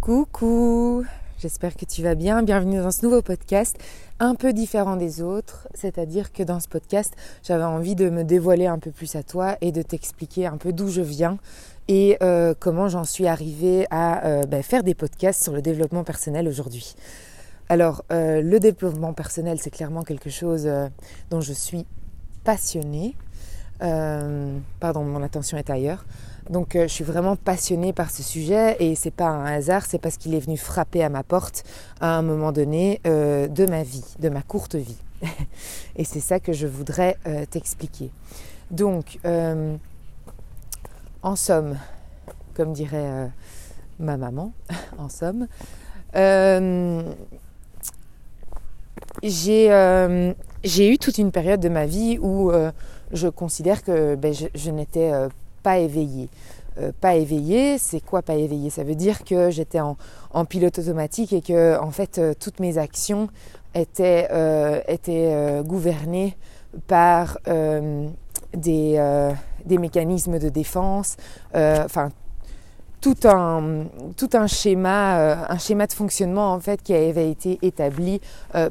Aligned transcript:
Coucou, 0.00 1.04
j'espère 1.38 1.76
que 1.76 1.84
tu 1.84 2.02
vas 2.02 2.14
bien. 2.14 2.42
Bienvenue 2.42 2.78
dans 2.78 2.90
ce 2.90 3.04
nouveau 3.04 3.20
podcast, 3.20 3.76
un 4.18 4.34
peu 4.34 4.54
différent 4.54 4.96
des 4.96 5.20
autres. 5.20 5.68
C'est-à-dire 5.74 6.32
que 6.32 6.42
dans 6.42 6.58
ce 6.58 6.68
podcast, 6.68 7.14
j'avais 7.42 7.64
envie 7.64 7.94
de 7.94 8.08
me 8.08 8.24
dévoiler 8.24 8.66
un 8.66 8.78
peu 8.78 8.92
plus 8.92 9.14
à 9.14 9.22
toi 9.22 9.58
et 9.60 9.72
de 9.72 9.82
t'expliquer 9.82 10.46
un 10.46 10.56
peu 10.56 10.72
d'où 10.72 10.88
je 10.88 11.02
viens 11.02 11.36
et 11.88 12.16
euh, 12.22 12.54
comment 12.58 12.88
j'en 12.88 13.04
suis 13.04 13.26
arrivée 13.26 13.86
à 13.90 14.24
euh, 14.24 14.42
ben, 14.44 14.62
faire 14.62 14.84
des 14.84 14.94
podcasts 14.94 15.42
sur 15.42 15.52
le 15.52 15.60
développement 15.60 16.02
personnel 16.02 16.48
aujourd'hui. 16.48 16.94
Alors, 17.68 18.02
euh, 18.10 18.40
le 18.40 18.58
développement 18.58 19.12
personnel, 19.12 19.58
c'est 19.60 19.70
clairement 19.70 20.02
quelque 20.02 20.30
chose 20.30 20.66
dont 21.28 21.42
je 21.42 21.52
suis 21.52 21.84
passionnée. 22.42 23.16
pardon, 23.78 25.04
mon 25.04 25.22
attention 25.22 25.58
est 25.58 25.68
ailleurs. 25.68 26.06
Donc 26.50 26.74
euh, 26.74 26.82
je 26.82 26.92
suis 26.92 27.04
vraiment 27.04 27.36
passionnée 27.36 27.92
par 27.92 28.10
ce 28.10 28.24
sujet 28.24 28.76
et 28.80 28.96
c'est 28.96 29.12
pas 29.12 29.28
un 29.28 29.46
hasard, 29.46 29.86
c'est 29.86 30.00
parce 30.00 30.16
qu'il 30.16 30.34
est 30.34 30.40
venu 30.40 30.56
frapper 30.56 31.02
à 31.04 31.08
ma 31.08 31.22
porte 31.22 31.62
à 32.00 32.16
un 32.16 32.22
moment 32.22 32.50
donné 32.50 33.00
euh, 33.06 33.46
de 33.46 33.66
ma 33.66 33.84
vie, 33.84 34.04
de 34.18 34.28
ma 34.28 34.42
courte 34.42 34.74
vie. 34.74 34.98
et 35.96 36.04
c'est 36.04 36.18
ça 36.18 36.40
que 36.40 36.52
je 36.52 36.66
voudrais 36.66 37.16
euh, 37.26 37.44
t'expliquer. 37.48 38.10
Donc, 38.72 39.18
en 41.22 41.36
somme, 41.36 41.76
comme 42.54 42.72
dirait 42.72 43.30
ma 43.98 44.16
maman, 44.16 44.52
en 44.98 45.08
somme, 45.08 45.46
j'ai 49.32 50.92
eu 50.92 50.98
toute 50.98 51.18
une 51.18 51.32
période 51.32 51.60
de 51.60 51.68
ma 51.68 51.86
vie 51.86 52.18
où 52.20 52.52
je 53.12 53.28
considère 53.28 53.82
que 53.82 54.14
ben, 54.14 54.32
je, 54.32 54.46
je 54.54 54.70
n'étais 54.70 55.10
pas 55.62 55.78
éveillé. 55.78 56.28
Euh, 56.78 56.92
pas 56.98 57.16
éveillé, 57.16 57.78
c'est 57.78 58.00
quoi 58.00 58.22
pas 58.22 58.34
éveillé 58.34 58.70
Ça 58.70 58.84
veut 58.84 58.94
dire 58.94 59.24
que 59.24 59.50
j'étais 59.50 59.80
en, 59.80 59.96
pilote 60.48 60.78
automatique 60.78 61.32
et 61.32 61.42
que 61.42 61.78
en 61.78 61.90
fait 61.90 62.18
euh, 62.18 62.32
toutes 62.38 62.60
mes 62.60 62.78
actions 62.78 63.28
étaient, 63.74 64.28
euh, 64.30 65.62
gouvernées 65.62 66.36
par 66.86 67.38
des, 68.54 68.98
mécanismes 69.68 70.38
de 70.38 70.48
défense, 70.48 71.16
enfin 71.54 72.10
tout 73.00 73.16
un, 73.24 73.86
tout 74.16 74.30
un 74.34 74.46
schéma, 74.46 75.48
un 75.48 75.58
schéma 75.58 75.86
de 75.86 75.92
fonctionnement 75.92 76.52
en 76.52 76.60
fait 76.60 76.82
qui 76.82 76.94
avait 76.94 77.30
été 77.30 77.58
établi 77.62 78.20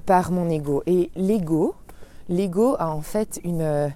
par 0.05 0.31
mon 0.31 0.49
ego. 0.49 0.83
Et 0.85 1.09
l'ego, 1.15 1.75
l'ego 2.29 2.75
a 2.79 2.89
en 2.89 3.01
fait 3.01 3.39
une 3.43 3.91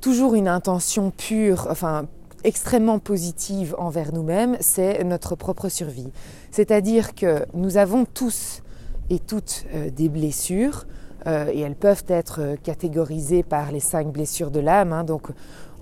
toujours 0.00 0.34
une 0.34 0.48
intention 0.48 1.10
pure, 1.10 1.66
enfin 1.70 2.06
extrêmement 2.46 3.00
positive 3.00 3.74
envers 3.76 4.14
nous-mêmes, 4.14 4.56
c'est 4.60 5.02
notre 5.02 5.34
propre 5.34 5.68
survie. 5.68 6.12
C'est-à-dire 6.52 7.14
que 7.16 7.44
nous 7.54 7.76
avons 7.76 8.04
tous 8.04 8.62
et 9.10 9.18
toutes 9.18 9.66
euh, 9.74 9.90
des 9.90 10.08
blessures, 10.08 10.86
euh, 11.26 11.50
et 11.52 11.60
elles 11.60 11.74
peuvent 11.74 12.04
être 12.06 12.56
catégorisées 12.62 13.42
par 13.42 13.72
les 13.72 13.80
cinq 13.80 14.12
blessures 14.12 14.52
de 14.52 14.60
l'âme. 14.60 14.92
Hein. 14.92 15.02
donc 15.02 15.28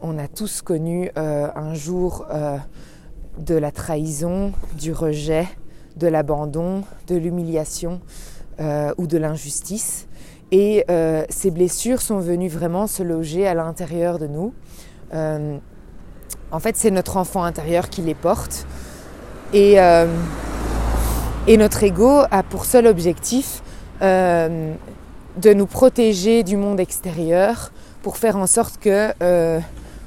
on 0.01 0.19
a 0.19 0.27
tous 0.27 0.63
connu 0.63 1.11
euh, 1.19 1.49
un 1.55 1.75
jour 1.75 2.27
de 3.39 3.55
la 3.55 3.71
trahison, 3.71 4.53
du 4.79 4.93
rejet, 4.93 5.47
de 5.97 6.07
l'abandon, 6.07 6.83
de 7.09 7.17
l'humiliation 7.17 8.01
ou 8.99 9.07
de 9.07 9.17
l'injustice. 9.17 10.07
Et 10.53 10.85
ces 11.31 11.51
blessures 11.51 12.03
sont 12.03 12.19
venues 12.19 12.49
vraiment 12.49 12.87
se 12.87 13.03
loger 13.03 13.47
à 13.47 13.55
l'intérieur 13.55 14.19
de 14.19 14.27
nous. 14.27 14.53
En 16.55 16.61
fait, 16.61 16.77
c'est 16.77 16.93
notre 16.93 17.17
enfant 17.17 17.43
intérieur 17.43 17.89
qui 17.89 18.01
les 18.01 18.15
porte. 18.15 18.65
Et, 19.53 19.81
euh, 19.81 20.07
notre 21.49 21.83
ego 21.83 22.21
a 22.31 22.45
pour 22.45 22.65
seul 22.65 22.87
objectif 22.87 23.61
euh, 24.03 24.73
de 25.37 25.53
nous 25.53 25.67
protéger 25.67 26.45
du 26.45 26.57
monde 26.57 26.79
extérieur 26.79 27.73
pour 28.03 28.19
faire 28.19 28.37
en 28.37 28.47
sorte 28.47 28.79
que, 28.79 29.13
euh, 29.21 29.59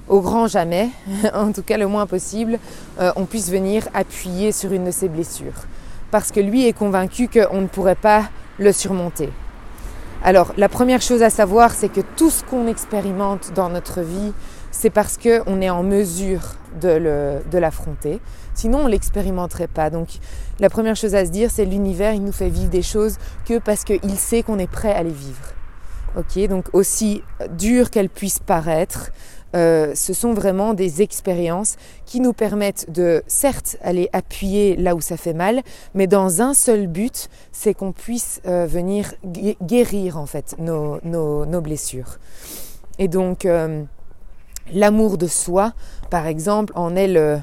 au 0.07 0.21
grand 0.21 0.47
jamais, 0.47 0.89
en 1.33 1.51
tout 1.51 1.63
cas 1.63 1.75
le 1.75 1.87
moins 1.87 2.05
possible, 2.05 2.59
on 2.97 3.25
puisse 3.25 3.51
venir 3.51 3.83
appuyer 3.93 4.53
sur 4.53 4.71
une 4.71 4.85
de 4.85 4.91
ses 4.91 5.09
blessures. 5.09 5.65
Parce 6.11 6.31
que 6.31 6.39
lui 6.39 6.65
est 6.65 6.71
convaincu 6.71 7.27
qu'on 7.27 7.59
ne 7.59 7.67
pourrait 7.67 7.95
pas 7.95 8.23
le 8.57 8.71
surmonter. 8.71 9.29
Alors, 10.23 10.53
la 10.57 10.69
première 10.69 11.01
chose 11.01 11.23
à 11.23 11.29
savoir, 11.29 11.71
c'est 11.71 11.89
que 11.89 12.01
tout 12.15 12.29
ce 12.29 12.43
qu'on 12.43 12.67
expérimente 12.67 13.51
dans 13.53 13.69
notre 13.69 14.01
vie, 14.01 14.31
c'est 14.71 14.89
parce 14.89 15.17
qu'on 15.17 15.61
est 15.61 15.69
en 15.69 15.83
mesure 15.83 16.55
de 16.81 17.57
l'affronter. 17.57 18.19
Sinon, 18.53 18.79
on 18.79 18.85
ne 18.85 18.89
l'expérimenterait 18.89 19.67
pas. 19.67 19.89
Donc, 19.89 20.07
la 20.59 20.69
première 20.69 20.95
chose 20.95 21.13
à 21.13 21.25
se 21.25 21.31
dire, 21.31 21.51
c'est 21.51 21.65
l'univers, 21.65 22.13
il 22.13 22.23
nous 22.23 22.31
fait 22.31 22.49
vivre 22.49 22.69
des 22.69 22.81
choses 22.81 23.17
que 23.45 23.59
parce 23.59 23.83
qu'il 23.83 24.17
sait 24.17 24.43
qu'on 24.43 24.57
est 24.59 24.69
prêt 24.69 24.93
à 24.93 25.03
les 25.03 25.11
vivre. 25.11 25.53
Ok, 26.17 26.39
donc 26.47 26.65
aussi 26.73 27.21
dur 27.51 27.91
qu'elles 27.91 28.09
puissent 28.09 28.39
paraître, 28.39 29.11
euh, 29.55 29.93
ce 29.95 30.13
sont 30.13 30.33
vraiment 30.33 30.73
des 30.73 31.01
expériences 31.01 31.75
qui 32.05 32.19
nous 32.19 32.33
permettent 32.33 32.91
de, 32.91 33.23
certes, 33.27 33.77
aller 33.81 34.09
appuyer 34.11 34.75
là 34.75 34.95
où 34.95 35.01
ça 35.01 35.17
fait 35.17 35.33
mal, 35.33 35.61
mais 35.93 36.07
dans 36.07 36.41
un 36.41 36.53
seul 36.53 36.87
but, 36.87 37.29
c'est 37.51 37.73
qu'on 37.73 37.91
puisse 37.91 38.41
euh, 38.45 38.65
venir 38.65 39.13
guérir 39.23 40.17
en 40.17 40.25
fait 40.25 40.55
nos, 40.57 41.61
blessures. 41.61 42.17
Et 42.99 43.07
donc, 43.07 43.45
euh, 43.45 43.83
L'amour 44.73 45.17
de 45.17 45.27
soi, 45.27 45.73
par 46.09 46.27
exemple, 46.27 46.73
en 46.75 46.95
est 46.95 47.07
le, 47.07 47.41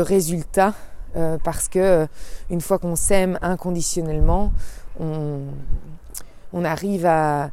résultat 0.00 0.74
euh, 1.16 1.38
parce 1.42 1.68
que 1.68 1.78
euh, 1.78 2.06
une 2.50 2.60
fois 2.60 2.78
qu'on 2.78 2.96
s'aime 2.96 3.38
inconditionnellement, 3.42 4.52
on, 5.00 6.64
arrive 6.64 7.04
à, 7.04 7.50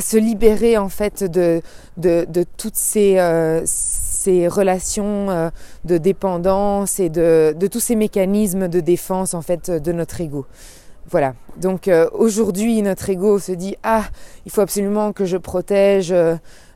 se 0.00 0.16
libérer 0.16 0.78
en 0.78 0.88
fait 0.88 1.22
de, 1.24 1.62
toutes 2.56 2.76
ces, 2.76 3.18
euh, 3.18 3.64
relations 4.48 5.50
de 5.84 5.98
dépendance 5.98 7.00
et 7.00 7.10
de, 7.10 7.54
de, 7.56 7.66
tous 7.66 7.80
ces 7.80 7.96
mécanismes 7.96 8.68
de 8.68 8.80
défense 8.80 9.34
en 9.34 9.42
fait 9.42 9.70
de 9.70 9.92
notre 9.92 10.20
ego. 10.20 10.46
Voilà. 11.10 11.34
Donc 11.58 11.90
aujourd'hui, 12.12 12.80
notre 12.80 13.10
ego 13.10 13.38
se 13.38 13.52
dit 13.52 13.76
ah, 13.82 14.04
il 14.46 14.52
faut 14.52 14.62
absolument 14.62 15.12
que 15.12 15.26
je 15.26 15.36
protège 15.36 16.14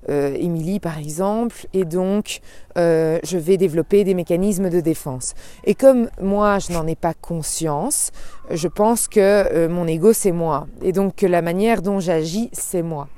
euh, 0.09 0.35
Émilie 0.39 0.79
par 0.79 0.99
exemple, 0.99 1.67
et 1.73 1.85
donc 1.85 2.41
euh, 2.79 3.19
je 3.25 3.39
vais 3.39 3.57
développer 3.57 4.05
des 4.05 4.15
mécanismes 4.15 4.71
de 4.71 4.81
défense. 4.81 5.35
Et 5.65 5.75
comme 5.75 6.09
moi 6.21 6.61
je 6.61 6.73
n'en 6.73 6.87
ai 6.87 6.95
pas 6.95 7.13
conscience, 7.13 8.13
je 8.51 8.69
pense 8.69 9.09
que 9.09 9.19
euh, 9.21 9.69
mon 9.69 9.89
ego 9.89 10.13
c'est 10.13 10.31
moi, 10.31 10.69
et 10.81 10.93
donc 10.93 11.17
que 11.17 11.27
la 11.27 11.43
manière 11.43 11.83
dont 11.83 11.99
j'agis 11.99 12.51
c'est 12.53 12.83
moi. 12.83 13.09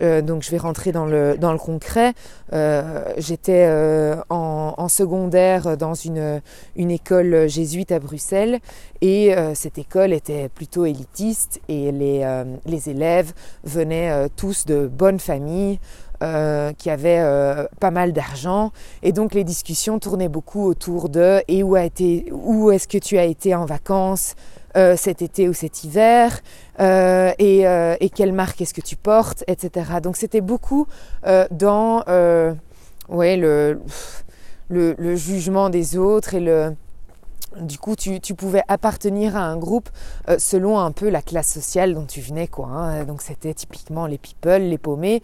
Donc 0.00 0.42
je 0.42 0.50
vais 0.50 0.58
rentrer 0.58 0.92
dans 0.92 1.06
le, 1.06 1.36
concret. 1.58 2.12
J'étais 3.18 3.68
en, 4.28 4.74
en, 4.76 4.88
secondaire 4.88 5.76
dans 5.76 5.94
une, 5.94 6.40
école 6.76 7.48
jésuite 7.48 7.92
à 7.92 7.98
Bruxelles 7.98 8.58
et 9.00 9.34
cette 9.54 9.78
école 9.78 10.12
était 10.12 10.48
plutôt 10.48 10.84
élitiste 10.84 11.60
et 11.68 11.92
les 11.92 12.88
élèves 12.88 13.32
venaient 13.64 14.28
tous 14.36 14.66
de 14.66 14.86
bonnes 14.86 15.20
familles. 15.20 15.78
Euh, 16.22 16.72
qui 16.72 16.88
avait 16.88 17.18
euh, 17.18 17.66
pas 17.78 17.90
mal 17.90 18.14
d'argent 18.14 18.72
et 19.02 19.12
donc 19.12 19.34
les 19.34 19.44
discussions 19.44 19.98
tournaient 19.98 20.30
beaucoup 20.30 20.64
autour 20.64 21.10
de 21.10 21.42
et 21.46 21.62
où 21.62 21.74
a 21.74 21.84
été 21.84 22.30
où 22.32 22.70
est-ce 22.70 22.88
que 22.88 22.96
tu 22.96 23.18
as 23.18 23.24
été 23.24 23.54
en 23.54 23.66
vacances 23.66 24.34
euh, 24.78 24.96
cet 24.96 25.20
été 25.20 25.46
ou 25.46 25.52
cet 25.52 25.84
hiver 25.84 26.40
et, 26.78 28.10
quelle 28.14 28.32
marque 28.32 28.62
est-ce 28.62 28.72
que 28.72 28.80
tu 28.80 28.96
portes 28.96 29.44
etc 29.46 29.90
donc 30.02 30.16
c'était 30.16 30.40
beaucoup 30.40 30.86
dans 31.50 32.02
ouais 33.10 33.36
le, 33.36 33.82
le, 34.70 34.94
le, 34.96 35.16
jugement 35.16 35.68
des 35.68 35.98
autres 35.98 36.32
et 36.32 36.40
le 36.40 36.74
du 37.60 37.78
coup, 37.78 37.96
tu, 37.96 38.20
tu, 38.20 38.34
pouvais 38.34 38.62
appartenir 38.68 39.34
à 39.34 39.40
un 39.40 39.56
groupe 39.56 39.88
selon 40.38 40.78
un 40.78 40.92
peu 40.92 41.08
la 41.08 41.22
classe 41.22 41.50
sociale 41.50 41.94
dont 41.94 42.04
tu 42.04 42.20
venais, 42.20 42.48
quoi. 42.48 42.66
Hein. 42.66 43.04
Donc, 43.04 43.22
c'était 43.22 43.54
typiquement 43.54 44.04
les 44.04 44.18
people, 44.18 44.60
les 44.60 44.76
paumés. 44.76 45.22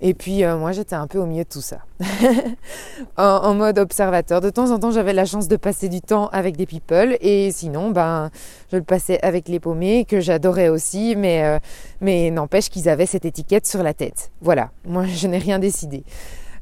Et 0.00 0.14
puis 0.14 0.44
euh, 0.44 0.56
moi 0.56 0.70
j'étais 0.70 0.94
un 0.94 1.08
peu 1.08 1.18
au 1.18 1.26
milieu 1.26 1.42
de 1.42 1.48
tout 1.48 1.60
ça, 1.60 1.78
en, 3.16 3.54
mode 3.54 3.78
observateur. 3.78 4.40
De 4.40 4.50
temps 4.50 4.70
en 4.70 4.78
temps 4.78 4.92
j'avais 4.92 5.12
la 5.12 5.24
chance 5.24 5.48
de 5.48 5.56
passer 5.56 5.88
du 5.88 6.00
temps 6.00 6.28
avec 6.28 6.56
des 6.56 6.66
people 6.66 7.16
et 7.20 7.50
sinon 7.50 7.90
ben 7.90 8.30
je 8.70 8.76
le 8.76 8.84
passais 8.84 9.18
avec 9.22 9.48
les 9.48 9.58
paumés 9.58 10.04
que 10.04 10.20
j'adorais 10.20 10.68
aussi, 10.68 11.16
mais, 11.16 11.44
euh, 11.44 11.58
mais 12.00 12.30
n'empêche 12.30 12.68
qu'ils 12.68 12.88
avaient 12.88 13.06
cette 13.06 13.24
étiquette 13.24 13.66
sur 13.66 13.82
la 13.82 13.92
tête. 13.92 14.30
Voilà, 14.40 14.70
moi 14.84 15.04
je 15.06 15.26
n'ai 15.26 15.38
rien 15.38 15.58
décidé. 15.58 16.04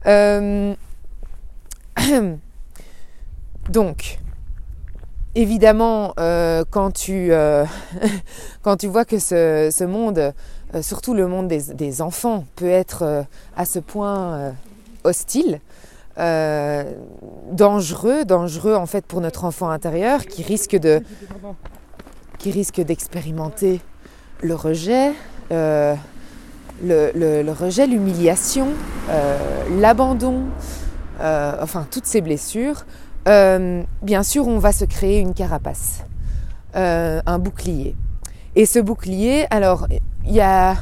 Euh, 0.06 0.74
donc, 3.68 4.18
évidemment, 5.40 6.14
quand, 6.70 6.90
tu, 6.92 7.30
quand 8.62 8.76
tu 8.76 8.86
vois 8.88 9.04
que 9.04 9.18
ce, 9.18 9.84
monde 9.84 10.32
euh, 10.74 10.82
surtout 10.82 11.14
le 11.14 11.28
monde 11.28 11.46
des, 11.48 12.02
enfants, 12.02 12.44
peut 12.56 12.68
être 12.68 13.02
euh, 13.02 13.22
à 13.56 13.64
ce 13.64 13.78
point 13.78 14.34
euh, 14.34 14.50
hostile, 15.04 15.60
dangereux, 17.52 18.24
dangereux 18.24 18.74
en 18.74 18.86
fait 18.86 19.04
pour 19.04 19.20
notre 19.20 19.44
enfant 19.44 19.68
intérieur 19.68 20.24
qui 20.24 20.42
risque 20.42 20.78
d'expérimenter 22.80 23.82
le, 24.42 24.54
rejet, 24.54 25.12
l'humiliation, 27.86 28.68
l'abandon, 29.78 30.44
enfin 31.20 31.86
toutes 31.90 32.06
ces 32.06 32.22
blessures. 32.22 32.86
Bien 33.26 34.22
sûr, 34.22 34.48
on 34.48 34.58
va 34.58 34.72
se 34.72 34.84
créer 34.84 35.20
une 35.20 35.34
carapace, 35.34 36.04
un 36.74 37.38
bouclier. 37.38 37.96
Et 38.54 38.66
ce 38.66 38.78
bouclier, 38.78 39.46
alors 39.50 39.86
il 40.24 40.32
y 40.32 40.40
a 40.40 40.76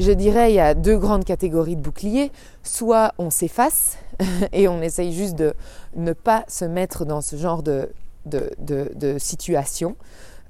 je 0.00 0.12
dirais, 0.12 0.52
il 0.52 0.54
y 0.54 0.60
a 0.60 0.74
deux 0.74 0.96
grandes 0.96 1.24
catégories 1.24 1.76
de 1.76 1.82
boucliers. 1.82 2.32
Soit 2.62 3.12
on 3.18 3.30
s'efface 3.30 3.98
et 4.52 4.68
on 4.68 4.80
essaye 4.80 5.12
juste 5.12 5.36
de 5.36 5.54
ne 5.94 6.12
pas 6.12 6.44
se 6.48 6.64
mettre 6.64 7.04
dans 7.04 7.20
ce 7.20 7.36
genre 7.36 7.62
de, 7.62 7.90
de, 8.26 9.18
situation 9.18 9.96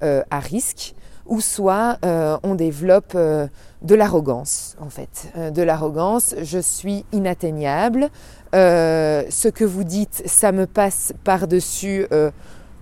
euh, 0.03 0.23
à 0.31 0.41
risque, 0.41 0.95
ou 1.31 1.41
soit 1.41 1.97
euh, 2.05 2.37
on 2.43 2.55
développe 2.55 3.13
euh, 3.15 3.47
de 3.81 3.95
l'arrogance, 3.95 4.77
en 4.79 4.91
fait. 4.91 5.33
de 5.55 5.63
l'arrogance, 5.63 6.35
je 6.43 6.59
suis 6.59 7.07
inatteignable, 7.13 8.11
ce 8.53 9.49
que 9.49 9.65
vous 9.65 9.85
dites, 9.85 10.23
ça 10.27 10.53
me 10.53 10.67
passe 10.67 11.15
par-dessus 11.25 12.07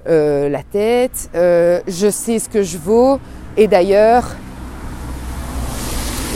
la 0.06 0.62
tête, 0.72 1.30
je 1.34 2.10
sais 2.10 2.40
ce 2.40 2.48
que 2.48 2.64
je 2.64 2.78
vaux, 2.78 3.20
et 3.56 3.68
d'ailleurs, 3.68 4.34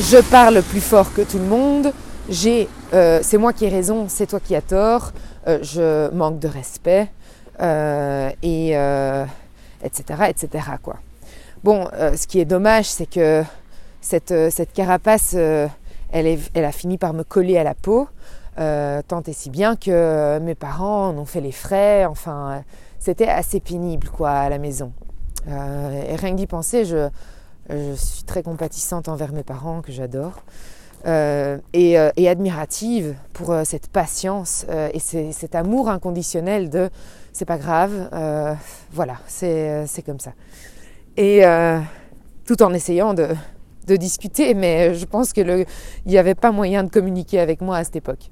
je 0.00 0.18
parle 0.18 0.62
plus 0.62 0.80
fort 0.80 1.12
que 1.12 1.22
tout 1.22 1.38
le 1.38 1.44
monde, 1.44 1.92
j'ai, 2.28 2.68
euh, 2.94 3.20
c'est 3.22 3.38
moi 3.38 3.52
qui 3.52 3.64
ai 3.64 3.68
raison, 3.68 4.06
c'est 4.08 4.26
toi 4.26 4.40
qui 4.40 4.54
as 4.54 4.62
tort, 4.62 5.12
euh, 5.46 5.58
je 5.62 6.12
manque 6.14 6.38
de 6.38 6.48
respect, 6.48 7.08
euh, 7.60 8.30
et 8.42 8.70
etc., 9.84 10.24
etc. 10.28 10.64
Quoi. 10.82 10.96
Bon, 11.64 11.86
ce 11.92 12.26
qui 12.26 12.40
est 12.40 12.44
dommage, 12.44 12.86
c'est 12.86 13.06
que 13.06 13.42
cette, 14.00 14.34
cette 14.50 14.72
carapace, 14.72 15.34
elle, 15.34 16.26
est, 16.26 16.38
elle, 16.54 16.64
a 16.64 16.72
fini 16.72 16.98
par 16.98 17.14
me 17.14 17.22
coller 17.22 17.56
à 17.56 17.64
la 17.64 17.74
peau, 17.74 18.08
tant 18.56 19.22
et 19.26 19.32
si 19.32 19.48
bien 19.48 19.76
que 19.76 20.38
mes 20.40 20.54
parents 20.54 21.08
en 21.08 21.18
ont 21.18 21.24
fait 21.24 21.40
les 21.40 21.52
frais, 21.52 22.04
enfin, 22.04 22.64
c'était 22.98 23.28
assez 23.28 23.60
pénible 23.60 24.08
quoi 24.08 24.30
à 24.30 24.48
la 24.48 24.58
maison. 24.58 24.92
et 25.46 26.16
rien 26.16 26.32
que 26.32 26.36
d'y 26.36 26.48
penser, 26.48 26.84
je 26.84 27.08
suis 27.94 28.24
très 28.24 28.42
compatissante 28.42 29.08
envers 29.08 29.32
mes 29.32 29.44
parents, 29.44 29.82
que 29.82 29.92
j'adore. 29.92 30.42
Euh, 31.04 31.58
euh, 31.74 32.12
et, 32.16 32.28
admirative 32.28 33.16
pour 33.32 33.50
euh, 33.50 33.64
cette 33.64 33.88
patience 33.88 34.64
et 34.94 35.00
cet 35.00 35.56
amour 35.56 35.88
inconditionnel 35.88 36.70
de 36.70 36.90
c'est 37.32 37.44
pas 37.44 37.58
grave, 37.58 38.08
voilà, 38.92 39.16
c'est 39.26 40.02
comme 40.04 40.20
ça. 40.20 40.32
Et 41.16 41.42
tout 42.46 42.62
en 42.62 42.72
essayant 42.72 43.14
de, 43.14 43.28
discuter, 43.96 44.54
mais 44.54 44.94
je 44.94 45.04
pense 45.04 45.34
qu'il 45.34 45.66
n'y 46.06 46.16
avait 46.16 46.34
pas 46.34 46.50
moyen 46.50 46.82
de 46.82 46.90
communiquer 46.90 47.40
avec 47.40 47.60
moi 47.60 47.76
à 47.76 47.84
cette 47.84 47.96
époque. 47.96 48.30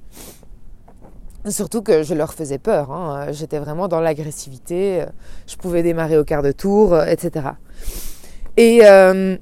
Surtout 1.47 1.81
que 1.81 2.03
je 2.03 2.13
leur 2.15 2.33
faisais 2.33 2.57
peur, 2.57 2.91
hein. 2.91 3.27
j'étais 3.31 3.59
vraiment 3.59 3.87
dans 3.87 3.99
l'agressivité, 3.99 5.05
je 5.47 5.55
pouvais 5.55 5.83
démarrer 5.83 6.17
au 6.17 6.23
quart 6.23 6.41
de 6.41 6.51
tour, 6.51 6.99
etc. 7.03 7.49
Et, 8.57 8.81
euh, 8.83 9.37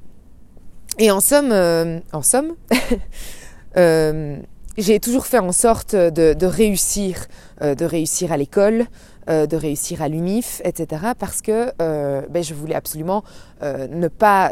et 0.97 1.11
en 1.11 1.19
somme, 1.19 1.51
euh, 1.51 1.99
euh, 3.77 4.37
j'ai 4.77 4.99
toujours 4.99 5.25
fait 5.25 5.39
en 5.39 5.51
sorte 5.51 5.95
de 5.95 6.45
réussir, 6.45 7.25
de 7.61 7.85
réussir 7.85 8.31
à 8.31 8.37
l'école, 8.37 8.85
de 9.29 9.55
réussir 9.55 10.01
à 10.01 10.07
l'UNIF, 10.07 10.61
etc. 10.63 11.13
Parce 11.17 11.41
que 11.41 11.71
ben, 11.77 12.43
je 12.43 12.53
voulais 12.53 12.75
absolument 12.75 13.23
ne 13.61 14.07
pas 14.07 14.51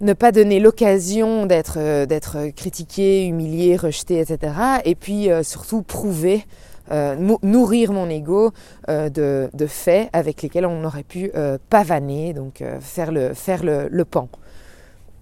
ne 0.00 0.12
pas 0.14 0.32
donner 0.32 0.60
l'occasion 0.60 1.46
d'être 1.46 2.06
d'être 2.06 2.48
critiqué, 2.54 3.26
humilié, 3.26 3.76
rejeté, 3.76 4.20
etc. 4.20 4.52
Et 4.84 4.94
puis 4.94 5.28
surtout 5.42 5.82
prouver 5.82 6.44
euh, 6.92 7.14
nourrir 7.42 7.92
mon 7.92 8.10
ego 8.10 8.50
euh, 8.88 9.08
de, 9.08 9.66
faits 9.68 10.10
avec 10.12 10.42
lesquels 10.42 10.66
on 10.66 10.82
aurait 10.82 11.04
pu 11.04 11.30
euh, 11.36 11.56
pavaner, 11.68 12.32
donc 12.32 12.64
faire, 12.80 13.12
le, 13.12 13.32
faire 13.32 13.62
le, 13.62 14.04
pan. 14.04 14.28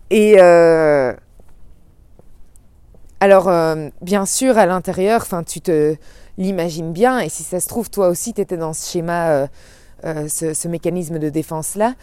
Et 0.08 0.38
alors, 3.20 3.50
bien 4.00 4.24
sûr, 4.24 4.56
à 4.56 4.64
l'intérieur, 4.64 5.26
tu 5.46 5.60
te 5.60 5.96
l'imagines 6.38 6.92
bien, 6.92 7.20
et 7.20 7.28
si 7.28 7.42
ça 7.42 7.60
se 7.60 7.68
trouve, 7.68 7.90
toi 7.90 8.08
aussi, 8.08 8.32
tu 8.32 8.40
étais 8.40 8.56
dans 8.56 8.72
ce 8.72 8.90
schéma, 8.90 9.48
ce, 10.02 10.54
ce, 10.54 10.68
mécanisme 10.68 11.18
de 11.18 11.28
défense-là, 11.28 11.94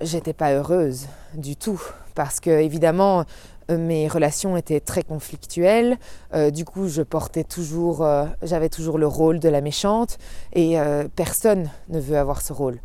j'étais 0.00 0.32
pas 0.32 0.52
heureuse 0.52 1.06
du 1.34 1.56
tout. 1.56 1.82
Parce 2.14 2.40
que, 2.40 2.50
évidemment, 2.50 3.24
euh, 3.70 3.78
mes 3.78 4.08
relations 4.08 4.56
étaient 4.56 4.80
très 4.80 5.02
conflictuelles. 5.02 5.98
Euh, 6.34 6.50
du 6.50 6.64
coup, 6.64 6.88
je 6.88 7.02
portais 7.02 7.44
toujours, 7.44 8.04
euh, 8.04 8.24
j'avais 8.42 8.68
toujours 8.68 8.98
le 8.98 9.06
rôle 9.06 9.38
de 9.38 9.48
la 9.48 9.60
méchante 9.60 10.18
et 10.52 10.76
personne 11.14 11.70
ne 11.88 12.00
veut 12.00 12.18
avoir 12.18 12.42
ce 12.42 12.52
rôle. 12.52 12.78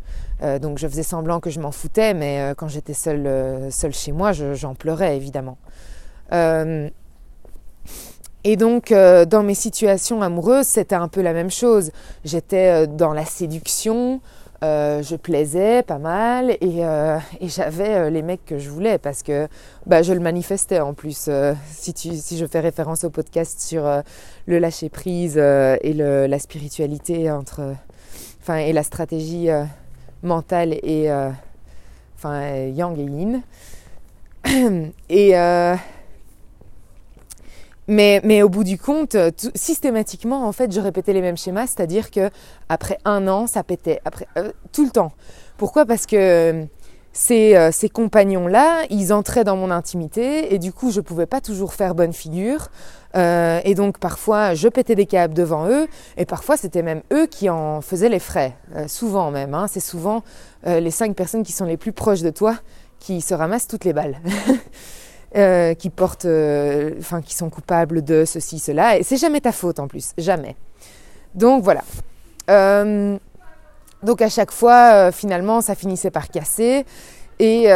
donc, 0.61 0.77
je 0.77 0.87
faisais 0.87 1.03
semblant 1.03 1.39
que 1.39 1.49
je 1.49 1.59
m'en 1.59 1.71
foutais, 1.71 2.13
mais 2.13 2.53
quand 2.57 2.67
j'étais 2.67 2.93
seule, 2.93 3.71
seule 3.71 3.93
chez 3.93 4.11
moi, 4.11 4.33
j'en 4.33 4.75
pleurais 4.75 5.15
évidemment. 5.15 5.57
Et 8.43 8.55
donc, 8.55 8.91
dans 8.91 9.43
mes 9.43 9.55
situations 9.55 10.21
amoureuses, 10.21 10.67
c'était 10.67 10.95
un 10.95 11.07
peu 11.07 11.21
la 11.21 11.33
même 11.33 11.51
chose. 11.51 11.91
J'étais 12.25 12.87
dans 12.87 13.13
la 13.13 13.25
séduction, 13.25 14.21
euh, 14.63 15.03
je 15.03 15.17
plaisais 15.17 15.83
pas 15.83 15.97
mal 15.97 16.51
et, 16.61 16.85
euh, 16.85 17.19
j'avais 17.41 17.95
euh, 17.95 18.09
les 18.09 18.21
mecs 18.21 18.45
que 18.45 18.59
je 18.59 18.69
voulais 18.69 18.97
parce 18.97 19.21
que 19.21 19.49
bah, 19.85 20.03
je 20.03 20.13
le 20.13 20.21
manifestais 20.21 20.79
en 20.79 20.93
plus. 20.93 21.29
si, 21.69 21.93
si 21.93 22.37
je 22.37 22.45
fais 22.45 22.61
référence 22.61 23.03
au 23.03 23.09
podcast 23.09 23.59
sur 23.59 23.83
le 24.45 24.59
lâcher 24.59 24.87
prise 24.87 25.37
et 25.37 25.93
la 25.93 26.39
spiritualité 26.39 27.29
entre, 27.29 27.75
enfin 28.41 28.57
et 28.57 28.71
la 28.71 28.83
stratégie 28.83 29.49
mentale 30.21 30.75
et 30.81 31.11
enfin 32.15 32.67
yang 32.67 32.97
et 32.97 33.03
yin. 33.03 33.41
et 35.09 35.33
mais, 37.87 38.43
au 38.43 38.49
bout 38.49 38.63
du 38.63 38.77
compte, 38.77 39.17
systématiquement, 39.55 40.47
en 40.47 40.51
fait, 40.51 40.71
je 40.71 40.79
répétais 40.79 41.13
les 41.13 41.21
mêmes 41.21 41.37
schémas, 41.37 41.67
c'est-à-dire 41.67 42.11
que 42.11 42.29
après 42.69 42.97
un 43.05 43.27
an, 43.27 43.47
ça 43.47 43.63
pétait, 43.63 43.99
après 44.05 44.27
euh, 44.37 44.51
tout 44.71 44.85
le 44.85 44.91
temps. 44.91 45.11
Pourquoi? 45.57 45.85
Parce 45.85 46.05
que 46.05 46.15
euh, 46.15 46.65
ces, 47.13 47.55
euh, 47.55 47.71
compagnons-là, 47.93 48.83
ils 48.89 49.13
entraient 49.13 49.43
dans 49.43 49.55
mon 49.55 49.71
intimité 49.71 50.53
et 50.53 50.59
du 50.59 50.73
coup, 50.73 50.91
je 50.91 50.99
pouvais 50.99 51.25
pas 51.25 51.41
toujours 51.41 51.73
faire 51.73 51.95
bonne 51.95 52.13
figure. 52.13 52.69
Euh, 53.15 53.59
et 53.63 53.75
donc, 53.75 53.99
parfois, 53.99 54.55
je 54.55 54.67
pétais 54.67 54.95
des 54.95 55.05
câbles 55.05 55.33
devant 55.33 55.67
eux 55.69 55.87
et 56.17 56.25
parfois, 56.25 56.57
c'était 56.57 56.81
même 56.81 57.01
eux 57.13 57.27
qui 57.27 57.49
en 57.49 57.81
faisaient 57.81 58.09
les 58.09 58.19
frais. 58.19 58.57
souvent 58.87 59.29
même. 59.29 59.53
Hein, 59.53 59.67
C'est 59.69 59.79
souvent 59.79 60.23
les 60.65 60.91
cinq 60.91 61.15
personnes 61.15 61.43
qui 61.43 61.51
sont 61.51 61.65
les 61.65 61.77
plus 61.77 61.91
proches 61.91 62.21
de 62.21 62.29
toi 62.29 62.55
qui 62.99 63.21
se 63.21 63.33
ramassent 63.33 63.67
toutes 63.67 63.85
les 63.85 63.93
balles. 63.93 64.17
Euh, 65.35 65.73
qui 65.73 65.89
portent, 65.89 66.25
euh, 66.25 66.91
enfin, 66.99 67.23
qui 67.23 67.33
sont 67.33 67.49
coupables 67.49 68.03
de 68.03 68.23
ceci, 68.23 68.59
cela. 68.59 68.99
Et 68.99 69.03
c'est 69.03 69.17
jamais 69.17 69.41
ta 69.41 69.51
faute 69.51 69.79
en 69.79 69.87
plus, 69.87 70.11
jamais. 70.15 70.55
Donc 71.33 71.63
voilà. 71.63 71.81
Euh, 72.51 73.17
donc 74.03 74.21
à 74.21 74.29
chaque 74.29 74.51
fois, 74.51 75.11
finalement, 75.11 75.61
ça 75.61 75.73
finissait 75.73 76.11
par 76.11 76.27
casser. 76.27 76.85
Et, 77.39 77.67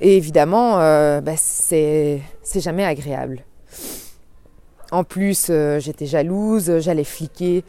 évidemment, 0.00 0.76
bah, 1.20 1.36
c'est 1.36 2.20
jamais 2.54 2.84
agréable. 2.84 3.42
En 4.92 5.02
plus, 5.02 5.50
j'étais 5.78 6.06
jalouse, 6.06 6.78
j'allais 6.78 7.02
fliquer. 7.02 7.64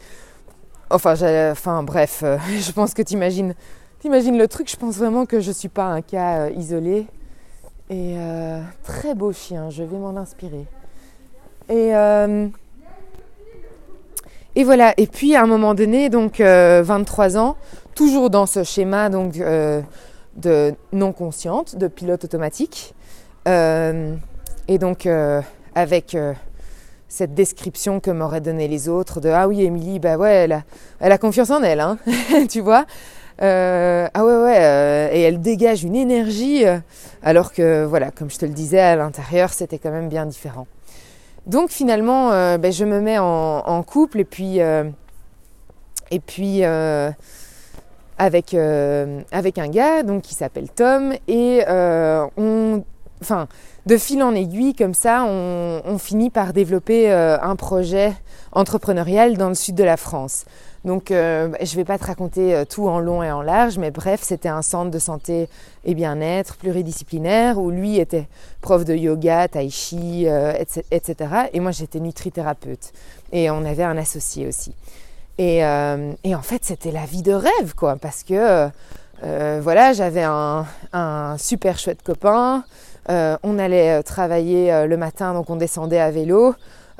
Enfin, 0.90 1.14
enfin 1.50 1.82
bref, 1.82 2.22
je 2.60 2.70
pense 2.70 2.94
que 2.94 3.02
tu 3.02 3.14
imagines, 3.14 3.52
le 4.04 4.46
truc. 4.46 4.70
Je 4.70 4.76
pense 4.76 4.94
vraiment 4.94 5.26
que 5.26 5.40
je 5.40 5.48
ne 5.48 5.54
suis 5.54 5.68
pas 5.68 5.86
un 5.86 6.02
cas 6.02 6.50
isolé. 6.50 7.08
Et 7.90 8.14
euh, 8.16 8.60
très 8.82 9.14
beau 9.14 9.32
chien, 9.32 9.68
je 9.68 9.82
vais 9.82 9.98
m'en 9.98 10.16
inspirer. 10.16 10.64
Et, 11.68 11.94
euh, 11.94 12.46
et 14.54 14.64
voilà, 14.64 14.94
et 14.96 15.06
puis 15.06 15.36
à 15.36 15.42
un 15.42 15.46
moment 15.46 15.74
donné, 15.74 16.08
donc 16.08 16.40
23 16.40 17.36
euh, 17.36 17.38
ans, 17.38 17.56
toujours 17.94 18.30
dans 18.30 18.46
ce 18.46 18.64
schéma 18.64 19.10
donc, 19.10 19.34
de 19.34 20.74
non 20.92 21.12
consciente, 21.12 21.76
de 21.76 21.88
pilote 21.88 22.24
automatique. 22.24 22.94
et 23.46 24.78
donc 24.78 25.08
avec 25.74 26.16
cette 27.08 27.34
description 27.34 28.00
que 28.00 28.10
m'auraient 28.10 28.40
donné 28.40 28.66
les 28.66 28.88
autres 28.88 29.20
de 29.20 29.28
Ah 29.28 29.46
oui, 29.46 29.62
Émilie, 29.62 29.98
bah 29.98 30.16
ouais, 30.16 30.32
elle 30.32 30.52
a, 30.52 30.62
elle 31.00 31.12
a 31.12 31.18
confiance 31.18 31.50
en 31.50 31.62
elle, 31.62 31.80
hein, 31.80 31.98
tu 32.48 32.60
vois? 32.60 32.86
Euh, 33.42 34.06
ah 34.14 34.24
ouais, 34.24 34.36
ouais, 34.36 34.58
euh, 34.60 35.08
et 35.12 35.22
elle 35.22 35.40
dégage 35.40 35.82
une 35.82 35.96
énergie, 35.96 36.64
euh, 36.64 36.78
alors 37.22 37.52
que, 37.52 37.84
voilà, 37.84 38.10
comme 38.10 38.30
je 38.30 38.38
te 38.38 38.46
le 38.46 38.52
disais, 38.52 38.80
à 38.80 38.96
l'intérieur, 38.96 39.52
c'était 39.52 39.78
quand 39.78 39.90
même 39.90 40.08
bien 40.08 40.26
différent. 40.26 40.66
Donc 41.46 41.70
finalement, 41.70 42.30
ben, 42.56 42.72
je 42.72 42.86
me 42.86 43.00
mets 43.02 43.18
en, 43.18 43.82
couple 43.82 44.20
et 44.20 44.24
puis, 44.24 44.60
et 44.60 46.20
puis 46.26 46.64
avec, 46.64 48.54
avec 48.54 49.58
un 49.58 49.68
gars 49.68 50.02
donc, 50.04 50.22
qui 50.22 50.32
s'appelle 50.32 50.70
Tom 50.70 51.12
et 51.28 51.62
on, 51.68 52.82
enfin, 53.20 53.46
de 53.84 53.98
fil 53.98 54.22
en 54.22 54.34
aiguille, 54.34 54.72
comme 54.72 54.94
ça, 54.94 55.26
on, 55.26 55.98
finit 55.98 56.30
par 56.30 56.54
développer 56.54 57.12
un 57.12 57.56
projet 57.56 58.14
entrepreneurial 58.52 59.36
dans 59.36 59.50
le 59.50 59.54
sud 59.54 59.74
de 59.74 59.84
la 59.84 59.98
France. 59.98 60.46
Donc, 60.84 61.10
euh, 61.10 61.48
je 61.62 61.72
ne 61.72 61.76
vais 61.76 61.84
pas 61.84 61.98
te 61.98 62.04
raconter 62.04 62.54
euh, 62.54 62.64
tout 62.64 62.88
en 62.88 62.98
long 62.98 63.22
et 63.22 63.30
en 63.30 63.40
large, 63.40 63.78
mais 63.78 63.90
bref, 63.90 64.20
c'était 64.22 64.48
un 64.48 64.62
centre 64.62 64.90
de 64.90 64.98
santé 64.98 65.48
et 65.84 65.94
bien-être 65.94 66.56
pluridisciplinaire 66.56 67.58
où 67.58 67.70
lui 67.70 67.98
était 67.98 68.28
prof 68.60 68.84
de 68.84 68.94
yoga, 68.94 69.48
tai 69.48 69.70
chi, 69.70 70.26
etc., 70.90 71.14
Et 71.52 71.60
moi, 71.60 71.70
j'étais 71.70 72.00
nutrithérapeute. 72.00 72.92
Et 73.32 73.50
on 73.50 73.64
avait 73.64 73.82
un 73.82 73.96
associé 73.96 74.46
aussi. 74.46 74.74
Et, 75.38 75.64
en 75.64 76.42
fait, 76.42 76.64
c'était 76.64 76.92
la 76.92 77.06
vie 77.06 77.22
de 77.22 77.32
rêve, 77.32 77.74
quoi, 77.76 77.96
parce 77.96 78.22
que 78.22 78.68
voilà, 79.22 79.92
j'avais 79.92 80.22
un, 80.22 80.66
un, 80.92 81.36
super 81.38 81.78
chouette 81.78 82.02
copain. 82.02 82.64
Euh, 83.10 83.36
on 83.42 83.58
allait 83.58 83.98
euh, 83.98 84.02
travailler 84.02 84.72
euh, 84.72 84.86
le 84.86 84.96
matin, 84.96 85.34
donc 85.34 85.50
on 85.50 85.56
descendait 85.56 86.00
à 86.00 86.10
vélo. 86.10 86.54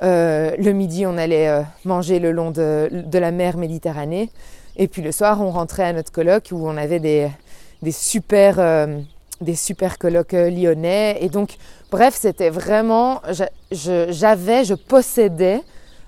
Le 0.05 0.73
midi, 0.73 1.07
on 1.07 1.17
allait 1.17 1.63
manger 1.85 2.19
le 2.19 2.33
long 2.33 2.51
de, 2.51 2.89
la 3.13 3.31
mer 3.31 3.57
Méditerranée. 3.57 4.31
Et 4.77 4.89
puis 4.89 5.03
le 5.03 5.13
soir, 5.13 5.41
on 5.41 5.51
rentrait 5.51 5.85
à 5.85 5.93
notre 5.93 6.13
colloque 6.13 6.49
où 6.53 6.67
on 6.67 6.77
avait 6.77 7.01
des, 7.01 7.31
super, 7.91 8.89
des 9.41 9.55
super 9.55 9.99
colloques 9.99 10.33
lyonnais. 10.33 11.19
Et 11.21 11.29
donc, 11.29 11.57
bref, 11.91 12.15
c'était 12.19 12.51
vraiment, 12.51 13.23
j'avais, 13.71 14.65
je, 14.65 14.75
possédais 14.75 15.61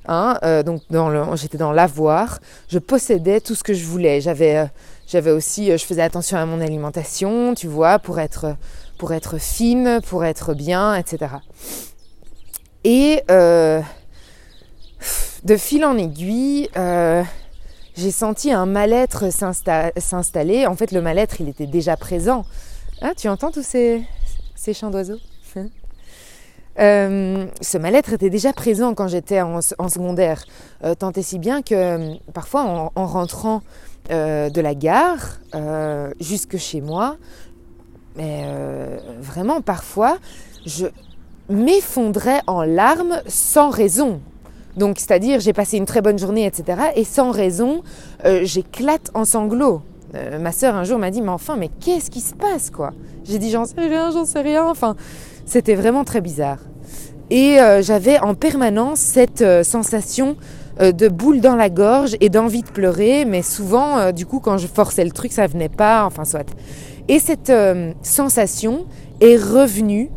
Hein, 0.08 0.38
donc 0.64 0.82
j'étais 1.34 1.58
dans 1.58 1.72
l'avoir, 1.72 2.38
je 2.68 2.78
possédais 2.78 3.40
tout 3.40 3.56
ce 3.56 3.64
que 3.64 3.74
je 3.74 3.84
voulais. 3.84 4.20
J'avais, 4.20 4.66
j'avais 5.08 5.32
aussi, 5.32 5.76
je 5.76 5.84
faisais 5.84 6.02
attention 6.02 6.38
à 6.38 6.46
mon 6.46 6.60
alimentation, 6.60 7.54
tu 7.54 7.66
vois, 7.66 7.98
pour 7.98 8.20
être 8.20 8.54
pour 8.98 9.12
être 9.12 9.38
fine, 9.38 10.00
pour 10.06 10.24
être 10.24 10.54
bien, 10.54 10.94
etc. 10.94 11.34
Et 12.88 13.20
euh, 13.32 13.82
de 15.42 15.56
fil 15.56 15.84
en 15.84 15.98
aiguille, 15.98 16.68
euh, 16.76 17.24
j'ai 17.96 18.12
senti 18.12 18.52
un 18.52 18.64
mal-être 18.64 19.24
s'installer. 19.32 20.68
En 20.68 20.76
fait, 20.76 20.92
le 20.92 21.02
mal-être, 21.02 21.40
il 21.40 21.48
était 21.48 21.66
déjà 21.66 21.96
présent. 21.96 22.44
Ah, 23.02 23.10
tu 23.16 23.28
entends 23.28 23.50
tous 23.50 23.66
ces, 23.66 24.06
chants 24.72 24.90
d'oiseaux? 24.90 25.18
Euh, 26.78 27.46
ce 27.62 27.78
mal-être 27.78 28.12
était 28.12 28.28
déjà 28.28 28.52
présent 28.52 28.92
quand 28.92 29.08
j'étais 29.08 29.40
en, 29.40 29.62
secondaire, 29.62 30.44
tant 30.98 31.10
et 31.12 31.22
si 31.22 31.38
bien 31.38 31.62
que 31.62 32.18
parfois 32.34 32.64
en, 32.64 32.92
en 32.94 33.06
rentrant 33.06 33.62
de 34.10 34.60
la 34.60 34.74
gare 34.74 35.38
jusque 36.20 36.58
chez 36.58 36.82
moi, 36.82 37.16
mais 38.14 38.44
vraiment 39.22 39.62
parfois, 39.62 40.18
je 40.66 40.88
m'effondrais 41.48 42.40
en 42.46 42.62
larmes 42.62 43.20
sans 43.26 43.70
raison. 43.70 44.20
Donc, 44.76 44.98
c'est-à-dire, 44.98 45.40
j'ai 45.40 45.52
passé 45.52 45.78
une 45.78 45.86
très 45.86 46.02
bonne 46.02 46.18
journée, 46.18 46.44
etc. 46.44 46.90
Et 46.96 47.04
sans 47.04 47.30
raison, 47.30 47.82
euh, 48.24 48.40
j'éclate 48.44 49.10
en 49.14 49.24
sanglots. 49.24 49.80
Euh, 50.14 50.38
ma 50.38 50.52
sœur 50.52 50.74
un 50.74 50.84
jour 50.84 50.98
m'a 50.98 51.10
dit, 51.10 51.22
mais 51.22 51.30
enfin, 51.30 51.56
mais 51.56 51.70
qu'est-ce 51.80 52.10
qui 52.10 52.20
se 52.20 52.34
passe, 52.34 52.70
quoi? 52.70 52.92
J'ai 53.24 53.38
dit, 53.38 53.50
j'en 53.50 53.64
sais 53.64 53.80
rien, 53.80 54.10
j'en 54.10 54.24
sais 54.24 54.40
rien. 54.40 54.66
Enfin, 54.68 54.96
c'était 55.46 55.74
vraiment 55.74 56.04
très 56.04 56.20
bizarre. 56.20 56.58
Et 57.28 57.56
j'avais 57.80 58.20
en 58.20 58.34
permanence 58.34 59.00
cette 59.00 59.44
sensation 59.64 60.36
de 60.78 61.08
boule 61.08 61.40
dans 61.40 61.56
la 61.56 61.70
gorge 61.70 62.16
et 62.20 62.28
d'envie 62.28 62.62
de 62.62 62.70
pleurer, 62.70 63.24
mais 63.24 63.42
souvent, 63.42 64.12
du 64.12 64.26
coup, 64.26 64.38
quand 64.38 64.58
je 64.58 64.68
forçais 64.68 65.04
le 65.04 65.10
truc, 65.10 65.32
ça 65.32 65.48
venait 65.48 65.68
pas. 65.68 66.04
Enfin, 66.06 66.24
soit. 66.24 66.54
Et 67.08 67.20
cette 67.20 67.50
euh, 67.50 67.92
sensation 68.02 68.86
est 69.20 69.36
revenue 69.36 70.10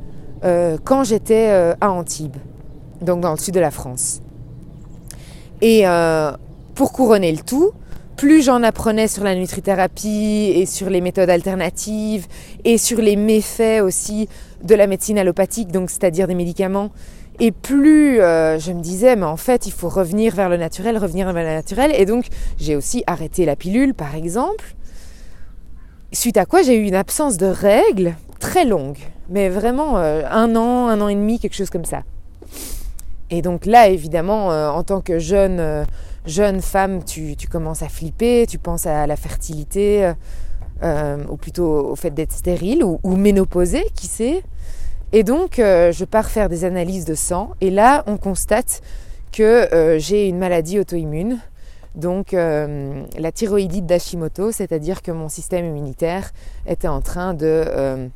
euh, 0.43 0.77
quand 0.83 1.03
j'étais 1.03 1.49
euh, 1.49 1.73
à 1.81 1.91
Antibes, 1.91 2.37
donc 3.01 3.21
dans 3.21 3.31
le 3.31 3.37
sud 3.37 3.53
de 3.53 3.59
la 3.59 3.71
France. 3.71 4.21
Et 5.61 5.83
pour 6.73 6.93
couronner 6.93 7.33
le 7.33 7.39
tout, 7.39 7.71
plus 8.15 8.41
j'en 8.41 8.63
apprenais 8.63 9.09
sur 9.09 9.25
la 9.25 9.35
nutrithérapie 9.35 10.53
et 10.55 10.65
sur 10.65 10.89
les 10.89 11.01
méthodes 11.01 11.29
alternatives 11.29 12.27
et 12.63 12.77
sur 12.77 12.99
les 13.01 13.17
méfaits 13.17 13.81
aussi 13.83 14.29
de 14.63 14.73
la 14.75 14.87
médecine 14.87 15.19
allopathique, 15.19 15.69
donc 15.69 15.89
c'est-à-dire 15.89 16.27
des 16.27 16.35
médicaments, 16.35 16.91
et 17.41 17.51
plus 17.51 18.19
je 18.19 18.71
me 18.71 18.81
disais, 18.81 19.17
mais 19.17 19.25
en 19.25 19.35
fait, 19.35 19.65
il 19.65 19.73
faut 19.73 19.89
revenir 19.89 20.33
vers 20.33 20.47
le 20.47 20.55
naturel, 20.55 20.97
revenir 20.97 21.25
vers 21.33 21.43
le 21.43 21.49
naturel. 21.49 21.91
Et 21.93 22.05
donc, 22.05 22.27
j'ai 22.57 22.77
aussi 22.77 23.03
arrêté 23.05 23.45
la 23.45 23.57
pilule, 23.57 23.93
par 23.93 24.15
exemple. 24.15 24.75
Suite 26.11 26.37
à 26.37 26.45
quoi 26.45 26.63
j'ai 26.63 26.75
eu 26.75 26.87
une 26.87 26.95
absence 26.95 27.37
de 27.37 27.45
règles 27.45 28.15
très 28.39 28.65
longue, 28.65 28.97
mais 29.29 29.49
vraiment 29.49 29.97
euh, 29.97 30.23
un 30.29 30.55
an, 30.55 30.87
un 30.87 30.99
an 31.01 31.07
et 31.07 31.15
demi, 31.15 31.39
quelque 31.39 31.55
chose 31.55 31.69
comme 31.69 31.85
ça. 31.85 32.03
Et 33.29 33.41
donc 33.41 33.65
là, 33.65 33.89
évidemment, 33.89 34.51
euh, 34.51 34.69
en 34.69 34.83
tant 34.83 35.01
que 35.01 35.19
jeune, 35.19 35.59
euh, 35.59 35.83
jeune 36.25 36.61
femme, 36.61 37.03
tu, 37.03 37.35
commences 37.49 37.83
à 37.83 37.89
flipper, 37.89 38.47
tu 38.47 38.57
penses 38.57 38.87
à 38.87 39.05
la 39.05 39.15
fertilité, 39.15 40.13
ou 41.29 41.35
plutôt 41.35 41.89
au 41.89 41.95
fait 41.95 42.11
d'être 42.11 42.31
stérile 42.31 42.83
ou, 42.83 42.99
ou, 43.03 43.15
ménopausée, 43.15 43.85
qui 43.93 44.07
sait. 44.07 44.43
Et 45.11 45.23
donc, 45.23 45.55
je 45.57 46.05
pars 46.05 46.29
faire 46.29 46.49
des 46.49 46.63
analyses 46.63 47.05
de 47.05 47.15
sang, 47.15 47.51
et 47.61 47.69
là, 47.69 48.03
on 48.07 48.17
constate 48.17 48.81
que 49.31 49.97
j'ai 49.99 50.27
une 50.27 50.37
maladie 50.37 50.79
auto-immune 50.79 51.39
donc 51.95 52.31
la 52.31 53.31
thyroïdite 53.33 53.85
d'Hashimoto, 53.85 54.51
c'est-à-dire 54.51 55.01
que 55.01 55.11
mon 55.11 55.27
système 55.27 55.65
immunitaire 55.65 56.31
était 56.65 56.87
en 56.87 57.01
train 57.01 57.33
de 57.33 58.09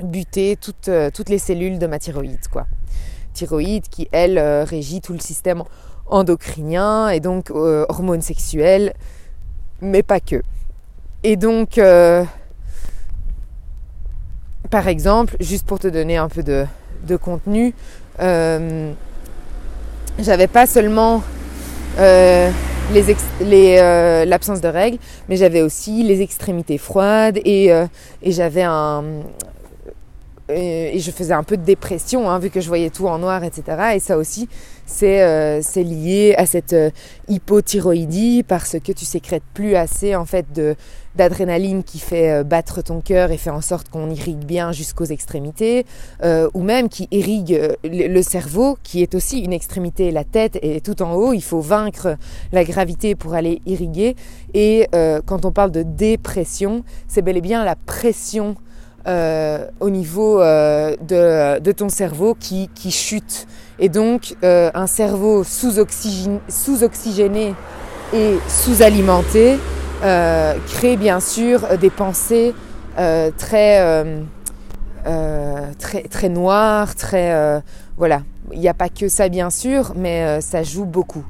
buter 0.00 0.56
toutes, 0.56 0.88
euh, 0.88 1.10
toutes, 1.12 1.28
les 1.28 1.38
cellules 1.38 1.78
de 1.78 1.86
ma 1.86 1.98
thyroïde. 1.98 2.48
Quoi. 2.50 2.66
Thyroïde 3.34 3.88
qui, 3.88 4.08
elle, 4.12 4.38
régit 4.38 5.00
tout 5.00 5.12
le 5.12 5.20
système 5.20 5.62
endocrinien 6.06 7.10
et 7.10 7.20
donc 7.20 7.50
hormones 7.50 8.22
sexuelles, 8.22 8.94
mais 9.80 10.02
pas 10.02 10.20
que. 10.20 10.42
Et 11.22 11.36
donc, 11.36 11.80
par 14.70 14.88
exemple, 14.88 15.36
juste 15.40 15.66
pour 15.66 15.78
te 15.78 15.88
donner 15.88 16.16
un 16.16 16.28
peu 16.28 16.42
de, 16.42 16.64
de 17.06 17.16
contenu, 17.16 17.74
j'avais 18.18 18.94
pas 20.48 20.66
seulement 20.66 21.22
euh, 21.98 22.50
l'absence 24.24 24.60
de 24.60 24.68
règles, 24.68 24.98
mais 25.28 25.36
j'avais 25.36 25.62
aussi 25.62 26.02
les 26.02 26.22
extrémités 26.22 26.78
froides 26.78 27.38
et, 27.44 27.72
euh, 27.72 27.86
et 28.22 28.32
j'avais 28.32 28.62
un 28.62 29.04
et, 30.48 30.98
je 30.98 31.10
faisais 31.10 31.34
un 31.34 31.42
peu 31.42 31.56
de 31.56 31.64
dépression 31.64 32.30
hein, 32.30 32.38
vu 32.38 32.50
que 32.50 32.60
je 32.60 32.68
voyais 32.68 32.90
tout 32.90 33.06
en 33.06 33.18
noir, 33.18 33.44
etc. 33.44 33.92
Et 33.94 34.00
ça 34.00 34.16
aussi, 34.16 34.48
c'est 34.86 35.22
euh, 35.22 35.60
lié 35.76 36.34
à 36.36 36.46
cette 36.46 36.74
hypothyroïdie 37.28 38.42
parce 38.42 38.76
que 38.78 38.92
tu 38.92 39.04
sécrètes 39.04 39.42
plus 39.54 39.76
assez 39.76 40.16
en 40.16 40.24
fait 40.24 40.46
d'adrénaline 41.18 41.82
qui 41.82 41.98
fait 41.98 42.30
euh, 42.30 42.44
battre 42.44 42.80
ton 42.80 43.00
cœur 43.02 43.30
et 43.30 43.36
fait 43.36 43.50
en 43.50 43.60
sorte 43.60 43.90
qu'on 43.90 44.08
irrigue 44.08 44.44
bien 44.44 44.72
jusqu'aux 44.72 45.04
extrémités, 45.04 45.84
euh, 46.22 46.48
ou 46.54 46.62
même 46.62 46.88
qui 46.88 47.08
irrigue 47.10 47.52
euh, 47.52 47.74
le 47.84 48.22
cerveau, 48.22 48.78
qui 48.82 49.02
est 49.02 49.14
aussi 49.14 49.40
une 49.40 49.52
extrémité, 49.52 50.10
la 50.10 50.24
tête 50.24 50.58
est 50.62 50.84
tout 50.84 51.02
en 51.02 51.14
haut, 51.14 51.32
il 51.32 51.42
faut 51.42 51.60
vaincre 51.60 52.16
la 52.52 52.64
gravité 52.64 53.14
pour 53.14 53.34
aller 53.34 53.60
irriguer. 53.66 54.14
Et 54.54 54.86
quand 55.26 55.44
on 55.44 55.50
parle 55.50 55.72
de 55.72 55.82
dépression, 55.82 56.84
c'est 57.08 57.22
bel 57.22 57.36
et 57.36 57.40
bien 57.40 57.64
la 57.64 57.74
pression 57.74 58.56
au 59.06 59.90
niveau 59.90 60.40
de, 60.40 61.72
ton 61.72 61.88
cerveau 61.88 62.36
qui, 62.38 62.68
chute. 62.90 63.46
Et 63.78 63.88
donc 63.88 64.34
un 64.42 64.86
cerveau 64.86 65.44
sous-oxygéné 65.44 67.54
et 68.12 68.38
sous-alimenté 68.48 69.58
euh, 70.04 70.54
crée 70.68 70.96
bien 70.96 71.18
sûr 71.18 71.76
des 71.76 71.90
pensées 71.90 72.54
euh, 72.98 73.32
très, 73.36 73.80
euh, 73.80 74.22
très, 75.78 76.02
très 76.02 76.28
noires, 76.28 76.94
très 76.94 77.62
voilà. 77.96 78.22
Il 78.52 78.60
n'y 78.60 78.68
a 78.68 78.74
pas 78.74 78.88
que 78.88 79.08
ça 79.08 79.28
bien 79.28 79.50
sûr, 79.50 79.92
mais 79.96 80.40
ça 80.40 80.62
joue 80.62 80.84
beaucoup. 80.84 81.24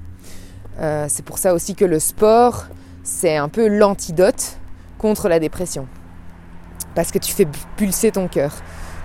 c'est 1.08 1.24
pour 1.24 1.38
ça 1.38 1.54
aussi 1.54 1.74
que 1.74 1.84
le 1.84 1.98
sport, 1.98 2.66
c'est 3.02 3.36
un 3.36 3.48
peu 3.48 3.66
l'antidote 3.66 4.58
contre 4.98 5.28
la 5.28 5.40
dépression. 5.40 5.86
Parce 6.98 7.12
que 7.12 7.18
tu 7.20 7.32
fais 7.32 7.46
pulser 7.76 8.10
ton 8.10 8.26
cœur. 8.26 8.50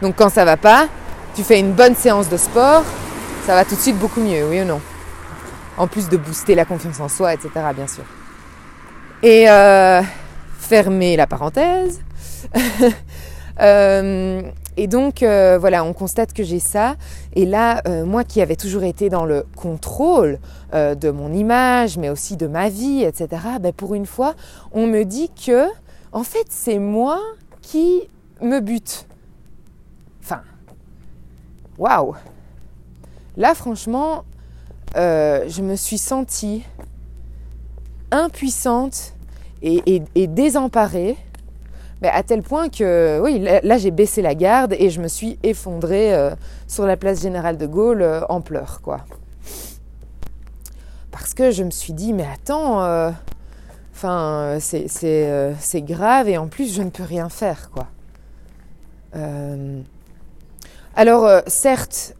Donc 0.01 0.15
quand 0.15 0.29
ça 0.29 0.45
va 0.45 0.57
pas, 0.57 0.87
tu 1.35 1.43
fais 1.43 1.59
une 1.59 1.73
bonne 1.73 1.93
séance 1.95 2.27
de 2.27 2.37
sport, 2.37 2.83
ça 3.45 3.53
va 3.53 3.65
tout 3.65 3.75
de 3.75 3.79
suite 3.79 3.99
beaucoup 3.99 4.19
mieux, 4.19 4.47
oui 4.49 4.61
ou 4.61 4.65
non? 4.65 4.81
En 5.77 5.85
plus 5.85 6.09
de 6.09 6.17
booster 6.17 6.55
la 6.55 6.65
confiance 6.65 6.99
en 6.99 7.07
soi, 7.07 7.35
etc. 7.35 7.49
bien 7.75 7.85
sûr. 7.85 8.03
Et 9.21 9.47
euh, 9.47 10.01
fermer 10.59 11.15
la 11.15 11.27
parenthèse. 11.27 12.01
Euh, 13.61 14.41
Et 14.75 14.87
donc, 14.87 15.21
euh, 15.21 15.59
voilà, 15.59 15.83
on 15.83 15.93
constate 15.93 16.33
que 16.33 16.41
j'ai 16.41 16.57
ça. 16.57 16.95
Et 17.35 17.45
là, 17.45 17.83
moi 18.03 18.23
qui 18.23 18.41
avais 18.41 18.55
toujours 18.55 18.83
été 18.83 19.11
dans 19.11 19.25
le 19.25 19.45
contrôle 19.55 20.39
de 20.73 21.11
mon 21.11 21.31
image, 21.31 21.99
mais 21.99 22.09
aussi 22.09 22.35
de 22.35 22.47
ma 22.47 22.69
vie, 22.69 23.03
etc., 23.03 23.27
ben, 23.61 23.71
pour 23.71 23.93
une 23.93 24.07
fois, 24.07 24.33
on 24.71 24.87
me 24.87 25.03
dit 25.03 25.29
que, 25.29 25.67
en 26.11 26.23
fait, 26.23 26.47
c'est 26.49 26.79
moi 26.79 27.19
qui 27.63 28.07
me 28.39 28.59
bute. 28.59 29.07
Enfin, 30.21 30.43
waouh! 31.79 32.13
Là, 33.35 33.55
franchement, 33.55 34.23
je 34.95 35.61
me 35.63 35.75
suis 35.75 35.97
sentie 35.97 36.63
impuissante 38.11 39.13
et 39.63 40.27
désemparée 40.27 41.17
à 42.09 42.23
tel 42.23 42.41
point 42.41 42.69
que, 42.69 43.19
oui, 43.21 43.39
là, 43.39 43.77
j'ai 43.77 43.91
baissé 43.91 44.21
la 44.21 44.35
garde 44.35 44.75
et 44.77 44.89
je 44.89 45.01
me 45.01 45.07
suis 45.07 45.37
effondrée 45.43 46.13
euh, 46.13 46.31
sur 46.67 46.85
la 46.85 46.97
place 46.97 47.21
générale 47.21 47.57
de 47.57 47.65
Gaulle 47.65 48.01
euh, 48.01 48.21
en 48.29 48.41
pleurs, 48.41 48.81
quoi. 48.81 49.01
Parce 51.11 51.33
que 51.33 51.51
je 51.51 51.63
me 51.63 51.71
suis 51.71 51.93
dit, 51.93 52.13
mais 52.13 52.25
attends, 52.31 52.83
euh, 52.83 53.11
enfin, 53.93 54.57
c'est 54.59 55.81
grave 55.81 56.29
et 56.29 56.37
en 56.37 56.47
plus, 56.47 56.73
je 56.73 56.81
ne 56.81 56.89
peux 56.89 57.03
rien 57.03 57.29
faire, 57.29 57.69
quoi. 57.71 57.87
alors, 60.95 61.41
certes, 61.47 62.15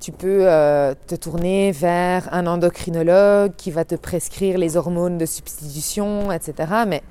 tu 0.00 0.12
peux 0.12 0.46
te 1.06 1.14
tourner 1.14 1.72
vers 1.72 2.32
un 2.32 2.46
endocrinologue 2.46 3.52
qui 3.56 3.70
va 3.70 3.84
te 3.84 3.94
prescrire 3.94 4.58
les 4.58 4.76
hormones 4.76 5.18
de 5.18 5.26
substitution, 5.26 6.32
etc. 6.32 6.72
Mais 6.86 7.02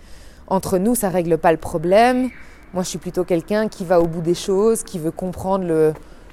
entre 0.48 0.78
nous, 0.78 0.96
ça 0.96 1.10
règle 1.10 1.38
pas 1.38 1.52
le 1.52 1.58
problème. 1.58 2.30
Moi, 2.74 2.84
je 2.84 2.90
suis 2.90 2.98
plutôt 2.98 3.24
quelqu'un 3.24 3.68
qui 3.68 3.86
va 3.86 4.02
au 4.02 4.08
bout 4.08 4.22
des 4.22 4.34
choses, 4.34 4.84
qui 4.84 4.98
veut 5.00 5.12
comprendre 5.12 5.66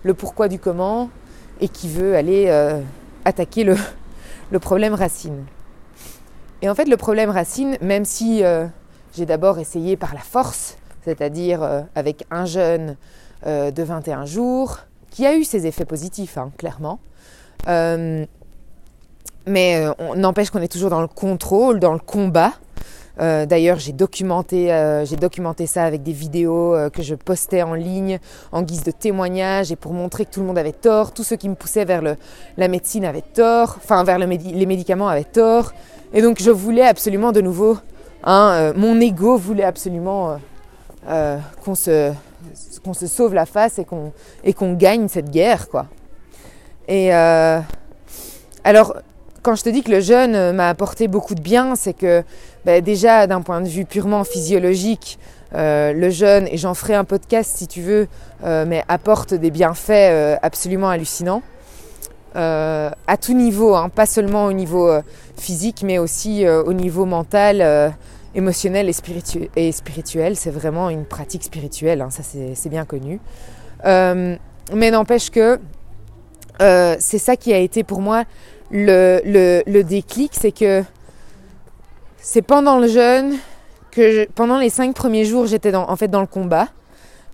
le, 0.02 0.14
pourquoi 0.14 0.49
du 0.49 0.58
comment 0.58 1.10
et 1.60 1.68
qui 1.68 1.88
veut 1.88 2.16
aller 2.16 2.46
euh, 2.49 2.80
attaquer 3.25 3.62
le, 3.62 3.76
problème 4.58 4.94
racine. 4.94 5.44
Et 6.62 6.69
en 6.69 6.75
fait, 6.75 6.87
le 6.87 6.97
problème 6.97 7.31
racine, 7.31 7.76
même 7.81 8.05
si 8.05 8.45
euh, 8.45 8.67
j'ai 9.14 9.26
d'abord 9.26 9.59
essayé 9.59 9.97
par 9.97 10.14
la 10.14 10.21
force, 10.21 10.76
c'est-à-dire 11.05 11.62
euh, 11.62 11.81
avec 11.95 12.25
un 12.31 12.45
jeune 12.45 12.97
de 13.47 13.83
21 13.83 14.26
jours, 14.26 14.81
qui 15.11 15.25
a 15.25 15.35
eu 15.35 15.45
ses 15.45 15.67
effets 15.67 15.87
positifs, 15.87 16.37
hein, 16.37 16.52
clairement, 16.59 16.99
mais 19.47 19.87
n'empêche 20.14 20.50
qu'on 20.50 20.61
est 20.61 20.71
toujours 20.71 20.90
dans 20.90 21.00
le 21.00 21.09
contrôle, 21.09 21.81
dans 21.81 21.95
le 21.95 21.99
combat, 21.99 22.52
euh, 23.20 23.44
d'ailleurs, 23.44 23.78
j'ai 23.78 23.92
documenté, 23.92 24.72
euh, 24.72 25.04
documenté 25.20 25.66
ça 25.66 25.84
avec 25.84 26.02
des 26.02 26.12
vidéos 26.12 26.74
euh, 26.74 26.88
que 26.88 27.02
je 27.02 27.14
postais 27.14 27.62
en 27.62 27.74
ligne 27.74 28.18
en 28.50 28.62
guise 28.62 28.82
de 28.82 28.90
témoignage 28.90 29.70
et 29.70 29.76
pour 29.76 29.92
montrer 29.92 30.24
que 30.24 30.30
tout 30.30 30.40
le 30.40 30.46
monde 30.46 30.58
avait 30.58 30.72
tort. 30.72 31.12
Tous 31.12 31.22
ceux 31.22 31.36
qui 31.36 31.48
me 31.48 31.54
poussaient 31.54 31.84
vers 31.84 32.02
la 32.56 32.68
médecine 32.68 33.04
avaient 33.04 33.20
tort, 33.20 33.76
enfin 33.76 34.04
vers 34.04 34.18
le 34.18 34.26
les 34.26 34.66
médicaments 34.66 35.08
avaient 35.08 35.24
tort. 35.24 35.72
Et 36.12 36.22
donc, 36.22 36.40
je 36.40 36.50
voulais 36.50 36.86
absolument 36.86 37.32
de 37.32 37.40
nouveau, 37.40 37.76
hein, 38.24 38.72
mon 38.74 39.00
ego 39.00 39.36
voulait 39.36 39.64
absolument 39.64 40.38
qu'on 41.06 41.74
se, 41.74 42.12
se 42.92 43.06
sauve 43.06 43.34
la 43.34 43.46
face 43.46 43.78
et 43.78 43.84
qu'on, 43.84 44.12
et 44.44 44.54
qu'on 44.54 44.72
gagne 44.74 45.08
cette 45.08 45.30
guerre, 45.30 45.68
quoi. 45.68 45.86
Et 46.88 47.12
alors, 47.12 48.96
quand 49.42 49.54
je 49.54 49.62
te 49.62 49.68
dis 49.68 49.82
que 49.82 49.90
le 49.90 50.00
jeûne 50.00 50.35
euh, 50.35 50.52
m'a 50.52 50.68
apporté 50.68 51.09
beaucoup 51.09 51.35
de 51.35 51.40
bien, 51.40 51.75
c'est 51.76 51.94
que 51.94 52.23
bah, 52.64 52.80
déjà 52.80 53.26
d'un 53.26 53.40
point 53.40 53.61
de 53.61 53.68
vue 53.68 53.85
purement 53.85 54.25
physiologique, 54.25 55.18
euh, 55.54 55.92
le 55.92 56.11
jeûne, 56.11 56.47
et 56.50 56.56
j'en 56.56 56.75
ferai 56.75 56.94
un 56.94 57.04
podcast 57.04 57.56
si 57.56 57.66
tu 57.66 57.80
veux, 57.80 58.06
euh, 58.44 58.64
mais 58.66 58.85
apporte 58.88 59.35
des 59.35 59.50
bienfaits 59.50 60.38
absolument 60.42 60.88
hallucinants. 60.88 61.42
à 62.35 63.16
tout 63.20 63.35
niveau, 63.35 63.75
hein, 63.75 63.88
pas 63.88 64.06
seulement 64.06 64.47
au 64.47 64.52
niveau 64.52 64.88
physique, 65.37 65.82
mais 65.85 65.99
aussi 65.99 66.47
au 66.47 66.73
niveau 66.73 67.04
mental, 67.04 67.92
émotionnel 68.37 68.88
et, 69.56 69.73
spirituel. 69.73 70.37
C'est 70.37 70.52
vraiment 70.52 70.90
une 70.90 71.05
pratique 71.05 71.42
spirituelle, 71.42 72.03
hein, 72.03 72.11
ça 72.11 72.22
c'est 72.22 72.68
bien 72.68 72.85
connu. 72.85 73.20
mais 73.85 74.90
n'empêche 74.92 75.31
que 75.31 75.59
c'est 76.61 77.18
ça 77.18 77.35
qui 77.35 77.53
a 77.53 77.59
été 77.59 77.83
pour 77.83 78.00
moi 78.00 78.24
le, 78.70 79.62
le, 79.66 79.83
déclic, 79.83 80.33
c'est 80.35 80.52
que 80.52 80.83
c'est 82.18 82.42
pendant 82.42 82.78
le 82.78 82.88
jeûne 82.88 83.37
que 83.90 84.26
pendant 84.30 84.59
les 84.59 84.70
cinq 84.70 84.94
premiers 84.94 85.24
jours, 85.24 85.46
j'étais 85.46 85.74
en 85.74 85.96
fait 85.96 86.09
dans 86.09 86.20
le 86.20 86.26
combat. 86.26 86.68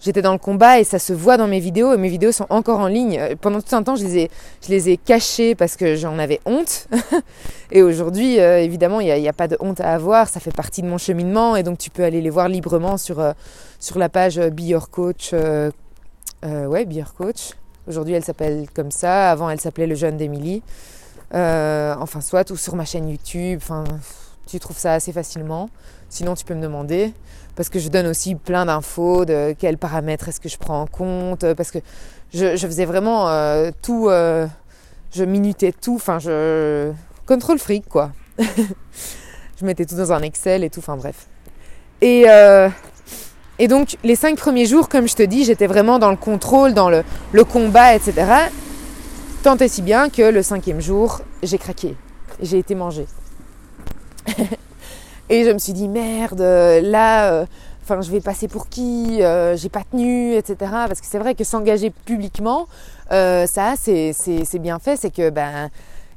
J'étais 0.01 0.20
dans 0.22 0.33
le 0.33 0.38
combat 0.38 0.79
et 0.79 0.85
ça 0.85 0.99
se 0.99 1.12
voit 1.12 1.37
dans 1.37 1.49
mes 1.49 1.59
vidéos 1.59 1.94
et 1.94 1.96
mes 1.96 2.09
vidéos 2.09 2.31
sont 2.31 2.46
encore 2.51 2.81
en 2.81 2.87
ligne. 2.87 3.18
Pendant 3.40 3.61
tout 3.61 3.75
un 3.75 3.83
temps, 3.83 3.96
je 3.96 4.05
les 4.05 4.18
ai, 4.18 4.31
je 4.62 4.68
les 4.68 4.90
ai 4.90 4.96
cachées 4.99 5.55
parce 5.55 5.75
que 5.77 5.96
j'en 5.96 6.18
avais 6.18 6.40
honte. 6.44 6.87
et 7.72 7.83
aujourd'hui, 7.83 8.38
euh, 8.38 8.59
évidemment, 8.59 9.01
il 9.01 9.12
n'y 9.20 9.29
a, 9.29 9.33
pas 9.33 9.49
de 9.49 9.57
honte 9.59 9.81
à 9.81 9.94
avoir. 9.94 10.29
Ça 10.29 10.38
fait 10.38 10.55
partie 10.55 10.83
de 10.83 10.87
mon 10.87 10.99
cheminement 10.99 11.57
et 11.57 11.62
donc 11.62 11.79
tu 11.79 11.88
peux 11.88 12.05
aller 12.05 12.20
les 12.20 12.31
voir 12.31 12.49
librement 12.49 12.99
sur, 12.99 13.20
euh, 13.20 13.33
sur 13.81 13.99
la 13.99 14.11
page 14.11 14.38
Be 14.38 14.79
Coach. 14.90 15.31
Euh, 15.33 15.70
ouais, 16.44 16.87
Coach. 17.16 17.53
Aujourd'hui, 17.88 18.14
elle 18.14 18.25
s'appelle 18.25 18.66
comme 18.75 18.90
ça. 18.90 19.31
Avant, 19.31 19.49
elle 19.49 19.61
s'appelait 19.61 19.87
Le 19.87 19.94
Jeune 19.94 20.16
d'Émilie. 20.16 20.62
Euh, 21.35 21.95
enfin, 21.99 22.21
soit 22.21 22.51
ou 22.51 22.57
sur 22.57 22.77
ma 22.77 22.85
chaîne 22.85 23.09
YouTube. 23.09 23.61
Enfin, 23.62 23.85
tu 24.47 24.59
trouves 24.59 24.79
ça 24.79 24.95
assez 24.95 25.12
facilement. 25.12 25.69
Sinon, 26.09 26.35
tu 26.35 26.45
peux 26.45 26.55
me 26.55 26.62
demander. 26.62 27.12
Parce 27.57 27.69
que 27.69 27.79
je 27.79 27.89
donne 27.89 28.07
aussi 28.07 28.35
plein 28.35 28.67
d'infos 28.67 29.25
de 29.25 29.55
quels 29.59 29.79
paramètres 29.79 30.29
est-ce 30.29 30.41
que 30.41 30.49
je 30.49 30.59
prends 30.59 30.83
en 30.83 30.87
compte. 30.87 31.53
Parce 31.55 31.71
que 31.71 31.79
je, 32.33 32.57
faisais 32.57 32.85
vraiment 32.85 33.29
euh, 33.29 33.71
tout. 33.83 34.09
Euh, 34.09 34.47
je 35.12 35.25
minutais 35.25 35.73
tout. 35.73 35.97
Enfin, 35.97 36.19
je. 36.19 36.93
Contrôle 37.27 37.59
fric, 37.59 37.89
quoi. 37.89 38.12
je 38.39 39.65
mettais 39.65 39.85
tout 39.85 39.97
dans 39.97 40.12
un 40.12 40.23
Excel 40.23 40.62
et 40.62 40.71
tout. 40.71 40.81
Enfin, 40.81 40.97
bref. 40.97 41.27
Et. 42.01 42.27
Et 43.59 43.69
donc 43.69 43.97
les 44.05 44.17
cinq 44.17 44.37
premiers 44.37 44.67
jours, 44.67 44.91
comme 44.91 45.09
je 45.09 45.15
te 45.15 45.23
dis, 45.23 45.45
j'étais 45.45 45.67
vraiment 45.67 45.99
dans 45.99 46.11
le 46.11 46.17
contrôle, 46.19 46.75
dans 46.75 46.91
le, 46.91 47.05
le 47.33 47.43
combat, 47.43 47.95
etc. 47.95 48.51
Tant 49.47 49.57
et 49.59 49.69
si 49.69 49.81
bien 49.81 50.09
que 50.09 50.23
le 50.23 50.43
cinquième 50.43 50.81
jour, 50.81 51.21
j'ai 51.45 51.57
craqué. 51.57 51.95
J'ai 52.43 52.59
été 52.59 52.75
mangée. 52.75 53.07
et 55.29 55.45
je 55.45 55.51
me 55.53 55.59
suis 55.59 55.73
dit, 55.73 55.87
merde, 55.87 56.41
là, 56.41 57.31
euh, 57.31 57.47
je 57.89 58.11
vais 58.11 58.21
passer 58.21 58.49
pour 58.49 58.69
qui 58.69 59.23
euh, 59.23 59.57
J'ai 59.57 59.69
pas 59.69 59.85
tenu, 59.89 60.33
etc. 60.33 60.57
Parce 60.89 61.01
que 61.01 61.07
c'est 61.07 61.21
vrai 61.21 61.37
que 61.37 61.45
s'engager 61.45 61.91
publiquement, 61.91 62.67
euh, 63.13 63.47
ça, 63.47 63.75
c'est 63.77 64.59
bien 64.59 64.81
fait. 64.81 64.97
C'est 64.97 65.15
que, 65.15 65.31
ben, 65.31 65.71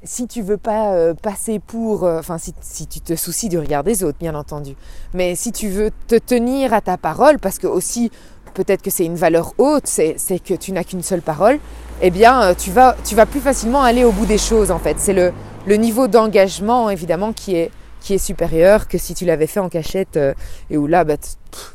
si 0.03 0.27
tu 0.27 0.41
veux 0.41 0.57
pas 0.57 1.13
passer 1.21 1.59
pour, 1.59 2.05
enfin 2.05 2.39
si, 2.39 2.55
si, 2.61 2.87
tu 2.87 2.99
te 2.99 3.15
soucies 3.15 3.49
du 3.49 3.59
regard 3.59 3.83
des 3.83 4.03
autres, 4.03 4.17
bien 4.17 4.33
entendu, 4.33 4.75
mais 5.13 5.35
si 5.35 5.51
tu 5.51 5.67
veux 5.67 5.91
te 6.07 6.15
tenir 6.15 6.73
à 6.73 6.81
ta 6.81 6.97
parole, 6.97 7.37
parce 7.37 7.59
que 7.59 7.67
aussi 7.67 8.09
peut-être 8.55 8.81
que 8.81 8.89
c'est 8.89 9.05
une 9.05 9.15
valeur 9.15 9.53
haute, 9.57 9.85
c'est 9.85 10.15
que 10.43 10.53
tu 10.53 10.71
n'as 10.71 10.83
qu'une 10.83 11.03
seule 11.03 11.21
parole, 11.21 11.59
eh 12.01 12.09
bien, 12.11 12.41
euh, 12.41 12.53
tu 12.53 12.71
vas, 12.71 12.95
tu 13.03 13.15
vas 13.15 13.25
plus 13.25 13.39
facilement 13.39 13.81
aller 13.81 14.03
au 14.03 14.11
bout 14.11 14.25
des 14.25 14.37
choses, 14.37 14.71
en 14.71 14.79
fait. 14.79 14.97
C'est 14.99 15.13
le, 15.13 15.33
le 15.67 15.75
niveau 15.75 16.07
d'engagement, 16.07 16.89
évidemment, 16.89 17.33
qui 17.33 17.55
est, 17.55 17.71
qui 18.01 18.13
est 18.13 18.17
supérieur 18.17 18.87
que 18.87 18.97
si 18.97 19.13
tu 19.13 19.25
l'avais 19.25 19.47
fait 19.47 19.59
en 19.59 19.69
cachette 19.69 20.17
euh, 20.17 20.33
et 20.69 20.77
où 20.77 20.87
là, 20.87 21.03
bah, 21.03 21.15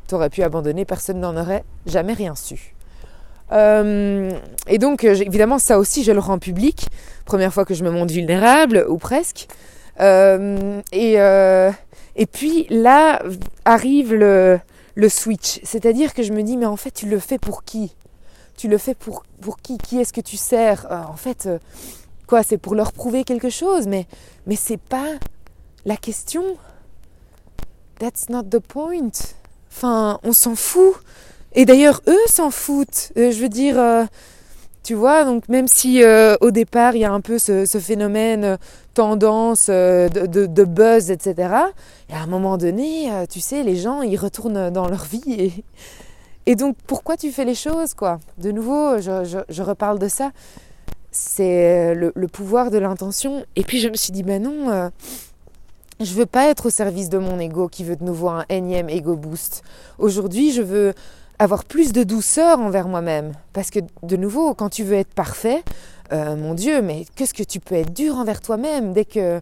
tu 0.09 0.15
aurais 0.15 0.31
pu 0.31 0.43
abandonner, 0.43 0.85
personne 0.85 1.21
n'en 1.21 1.37
aurait 1.37 1.65
jamais 1.87 2.15
rien 2.15 2.35
su. 2.35 2.75
Euh, 3.53 4.31
et 4.67 4.79
donc, 4.79 5.05
évidemment, 5.05 5.59
ça 5.59 5.79
aussi, 5.79 6.03
je 6.03 6.13
le 6.13 6.21
rends 6.21 6.39
public. 6.39 6.87
Première 7.27 7.53
fois 7.53 7.65
que 7.65 7.75
je 7.75 7.85
me 7.85 7.91
montre 7.91 8.13
vulnérable, 8.13 8.87
ou 8.89 8.97
presque. 8.97 9.49
et, 10.01 11.19
et 12.17 12.27
puis 12.27 12.67
là 12.71 13.23
arrive 13.65 14.15
le, 14.15 14.59
le 14.95 15.09
switch. 15.09 15.61
C'est-à-dire 15.63 16.15
que 16.15 16.23
je 16.23 16.33
me 16.33 16.43
dis, 16.43 16.57
mais 16.57 16.67
en 16.67 16.77
fait, 16.77 16.91
tu 16.91 17.07
le 17.07 17.19
fais 17.19 17.39
pour 17.39 17.65
qui? 17.65 17.95
Tu 18.57 18.69
le 18.69 18.79
fais 18.79 18.95
pour, 18.95 19.25
pour 19.41 19.59
qui 19.59 19.79
Qui 19.79 19.99
est-ce 19.99 20.13
que 20.13 20.21
tu 20.21 20.37
sers 20.37 20.87
euh, 20.91 21.03
En 21.09 21.17
fait, 21.17 21.47
euh, 21.47 21.59
quoi, 22.27 22.43
c'est 22.43 22.59
pour 22.59 22.75
leur 22.75 22.93
prouver 22.93 23.25
quelque 23.25 23.51
chose, 23.51 23.87
mais, 23.87 24.07
mais 24.47 24.57
c'est 24.57 24.81
pas 24.81 25.13
la 25.85 25.97
question. 25.97 26.43
That's 27.99 28.29
not 28.29 28.45
the 28.45 28.61
point. 28.61 29.11
Enfin, 29.71 30.19
on 30.23 30.33
s'en 30.33 30.55
fout. 30.55 30.95
Et 31.53 31.65
d'ailleurs, 31.65 32.01
eux 32.07 32.27
s'en 32.27 32.51
foutent. 32.51 33.13
Euh, 33.17 33.31
je 33.31 33.41
veux 33.41 33.49
dire, 33.49 33.77
tu 34.83 34.95
vois, 34.95 35.25
donc 35.25 35.49
même 35.49 35.69
si 35.69 36.03
au 36.41 36.51
départ 36.51 36.95
il 36.95 37.01
y 37.01 37.05
a 37.05 37.13
un 37.13 37.21
peu 37.21 37.39
ce, 37.39 37.65
phénomène 37.81 38.59
tendance 38.95 39.67
euh, 39.69 40.09
de, 40.09 40.65
buzz, 40.65 41.11
etc., 41.11 41.35
et 42.09 42.15
à 42.15 42.21
un 42.21 42.27
moment 42.27 42.57
donné, 42.57 43.11
tu 43.29 43.41
sais, 43.41 43.63
les 43.63 43.77
gens 43.77 44.03
ils 44.03 44.17
retournent 44.17 44.71
dans 44.71 44.89
leur 44.89 45.05
vie. 45.05 45.23
Et, 45.27 45.65
et 46.47 46.57
donc 46.57 46.77
pourquoi 46.87 47.17
tu 47.17 47.31
fais 47.33 47.45
les 47.45 47.55
choses, 47.55 47.95
quoi? 47.95 48.21
De 48.39 48.51
nouveau, 48.51 48.99
je, 48.99 49.63
reparle 49.63 49.99
de 49.99 50.09
ça. 50.09 50.31
C'est 51.11 51.95
le, 51.95 52.29
pouvoir 52.29 52.71
de 52.71 52.79
l'intention. 52.79 53.45
Et 53.57 53.63
puis 53.63 53.81
je 53.81 53.89
me 53.89 53.95
suis 53.95 54.13
dit, 54.13 54.23
ben 54.23 54.43
non, 54.43 54.91
je 56.01 56.15
veux 56.15 56.27
pas 56.27 56.49
être 56.49 56.67
au 56.67 56.71
service 56.71 57.09
de 57.09 57.19
mon 57.19 57.39
ego 57.39 57.69
qui 57.69 57.85
veut 57.85 57.97
de 57.97 58.05
nouveau 58.05 58.29
un 58.29 58.45
énième 58.49 58.89
ego 58.89 59.17
boost. 59.17 59.63
Aujourd'hui, 59.99 60.53
je 60.53 60.63
veux 60.63 60.95
avoir 61.39 61.65
plus 61.65 61.93
de 61.93 62.03
douceur 62.03 62.61
envers 62.61 62.89
moi-même. 62.89 63.33
Parce 63.53 63.71
que 63.71 63.81
de 64.03 64.17
nouveau, 64.17 64.55
quand 64.55 64.69
tu 64.69 64.85
veux 64.85 64.97
être 64.97 65.15
parfait, 65.15 65.63
euh, 66.13 66.37
mon 66.37 66.55
Dieu, 66.55 66.83
mais 66.83 67.05
qu'est-ce 67.15 67.35
que 67.35 67.43
tu 67.43 67.61
peux 67.61 67.75
être 67.75 67.93
dur 67.93 68.17
envers 68.17 68.41
toi-même 68.41 68.93
dès 68.93 69.05
que, 69.05 69.41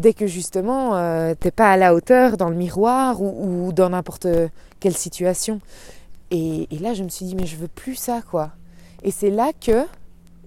dès 0.00 0.12
que 0.12 0.26
justement 0.26 0.96
euh, 0.96 1.34
t'es 1.38 1.50
pas 1.50 1.70
à 1.70 1.76
la 1.76 1.94
hauteur 1.94 2.36
dans 2.36 2.48
le 2.48 2.56
miroir 2.56 3.22
ou, 3.22 3.72
dans 3.72 3.90
n'importe 3.90 4.26
quelle 4.80 4.96
situation? 4.96 5.60
Et, 6.34 6.66
là, 6.80 6.94
je 6.94 7.04
me 7.04 7.10
suis 7.10 7.26
dit, 7.26 7.34
mais 7.34 7.44
je 7.44 7.56
veux 7.56 7.68
plus 7.68 7.94
ça, 7.94 8.22
quoi. 8.22 8.52
Et 9.02 9.10
c'est 9.10 9.28
là 9.28 9.52
que 9.52 9.84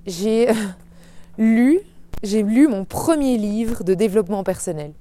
j'ai 0.07 0.49
lu, 1.37 1.79
j'ai 2.23 2.41
lu 2.41 2.67
mon 2.67 2.85
premier 2.85 3.37
livre 3.37 3.83
de 3.83 3.93
développement 3.93 4.43
personnel. 4.43 4.93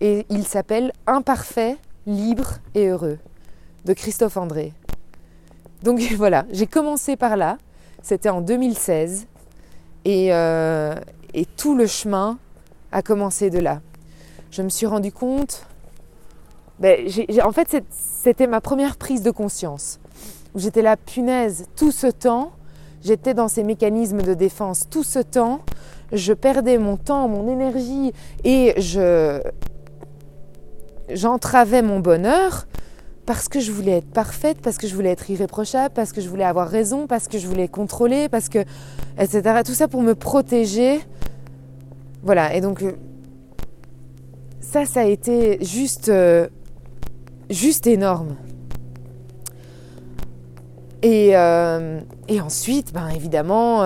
Et 0.00 0.24
il 0.30 0.46
s'appelle 0.46 0.92
Imparfait, 1.06 1.76
libre 2.06 2.54
et 2.74 2.86
heureux 2.86 3.18
de 3.84 3.92
Christophe 3.92 4.38
André. 4.38 4.72
Donc 5.82 6.00
voilà, 6.16 6.46
j'ai 6.50 6.66
commencé 6.66 7.16
par 7.16 7.36
là. 7.36 7.58
C'était 8.02 8.30
en 8.30 8.40
2016. 8.40 9.26
Euh, 10.06 10.94
et, 11.34 11.44
tout 11.44 11.76
le 11.76 11.86
chemin 11.86 12.38
a 12.90 13.02
commencé 13.02 13.50
de 13.50 13.58
là. 13.58 13.82
Je 14.50 14.62
me 14.62 14.70
suis 14.70 14.86
rendu 14.86 15.12
compte. 15.12 15.66
Ben, 16.78 17.06
en 17.44 17.52
fait, 17.52 17.84
c'était 17.90 18.46
ma 18.46 18.62
première 18.62 18.96
prise 18.96 19.22
de 19.22 19.30
conscience. 19.30 19.98
J'étais 20.56 20.82
là, 20.82 20.96
punaise, 20.96 21.66
tout 21.76 21.92
ce 21.92 22.06
temps, 22.06 22.52
j'étais 23.04 23.34
dans 23.34 23.48
ces 23.48 23.62
mécanismes 23.62 24.22
de 24.22 24.34
défense. 24.34 24.88
Tout 24.90 25.04
ce 25.04 25.18
temps, 25.18 25.60
je 26.12 26.32
perdais 26.32 26.78
mon 26.78 26.96
temps, 26.96 27.28
mon 27.28 27.48
énergie 27.48 28.12
et 28.44 28.74
je 28.80 29.40
j'entravais 31.08 31.82
mon 31.82 32.00
bonheur 32.00 32.66
parce 33.26 33.48
que 33.48 33.60
je 33.60 33.70
voulais 33.72 33.98
être 33.98 34.10
parfaite, 34.10 34.58
parce 34.62 34.78
que 34.78 34.86
je 34.86 34.94
voulais 34.94 35.10
être 35.10 35.28
irréprochable, 35.30 35.92
parce 35.94 36.12
que 36.12 36.20
je 36.20 36.28
voulais 36.28 36.44
avoir 36.44 36.68
raison, 36.68 37.06
parce 37.06 37.28
que 37.28 37.38
je 37.38 37.46
voulais 37.46 37.68
contrôler, 37.68 38.28
parce 38.28 38.48
que 38.48 38.60
etc. 39.18 39.62
Tout 39.64 39.74
ça 39.74 39.88
pour 39.88 40.02
me 40.02 40.14
protéger. 40.14 41.00
Voilà. 42.22 42.54
Et 42.54 42.60
donc 42.60 42.82
euh, 42.82 42.92
ça, 44.60 44.84
ça 44.84 45.00
a 45.00 45.04
été 45.04 45.58
juste, 45.64 46.08
euh, 46.08 46.48
juste 47.50 47.86
énorme. 47.86 48.36
Et, 51.02 51.36
euh, 51.36 52.00
et 52.28 52.40
ensuite, 52.40 52.92
ben 52.92 53.08
évidemment, 53.08 53.82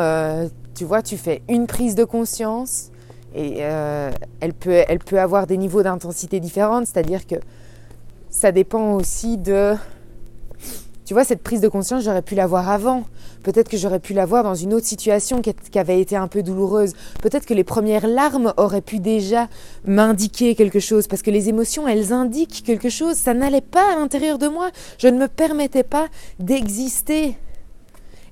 tu 0.74 0.84
vois, 0.84 1.02
tu 1.02 1.16
fais 1.16 1.42
une 1.48 1.66
prise 1.66 1.94
de 1.94 2.04
conscience 2.04 2.90
et 3.34 3.58
elle, 3.58 4.54
peut, 4.54 4.84
elle 4.88 4.98
peut 5.00 5.20
avoir 5.20 5.46
des 5.46 5.56
niveaux 5.56 5.82
d'intensité 5.82 6.40
différents, 6.40 6.80
c'est-à-dire 6.80 7.26
que 7.26 7.36
ça 8.30 8.52
dépend 8.52 8.92
aussi 8.92 9.36
de... 9.36 9.74
Tu 11.04 11.14
vois, 11.14 11.24
cette 11.24 11.42
prise 11.42 11.60
de 11.60 11.68
conscience, 11.68 12.04
j'aurais 12.04 12.22
pu 12.22 12.36
l'avoir 12.36 12.68
avant. 12.68 13.04
Peut-être 13.42 13.68
que 13.68 13.76
j'aurais 13.76 14.00
pu 14.00 14.12
l'avoir 14.12 14.44
dans 14.44 14.54
une 14.54 14.74
autre 14.74 14.86
situation 14.86 15.40
qui 15.40 15.78
avait 15.78 16.00
été 16.00 16.16
un 16.16 16.28
peu 16.28 16.42
douloureuse. 16.42 16.92
Peut-être 17.22 17.46
que 17.46 17.54
les 17.54 17.64
premières 17.64 18.06
larmes 18.06 18.52
auraient 18.56 18.82
pu 18.82 18.98
déjà 18.98 19.48
m'indiquer 19.86 20.54
quelque 20.54 20.80
chose. 20.80 21.06
Parce 21.06 21.22
que 21.22 21.30
les 21.30 21.48
émotions, 21.48 21.88
elles 21.88 22.12
indiquent 22.12 22.62
quelque 22.64 22.90
chose. 22.90 23.16
Ça 23.16 23.32
n'allait 23.32 23.60
pas 23.60 23.92
à 23.92 23.96
l'intérieur 23.96 24.38
de 24.38 24.48
moi. 24.48 24.70
Je 24.98 25.08
ne 25.08 25.18
me 25.18 25.28
permettais 25.28 25.84
pas 25.84 26.08
d'exister. 26.38 27.36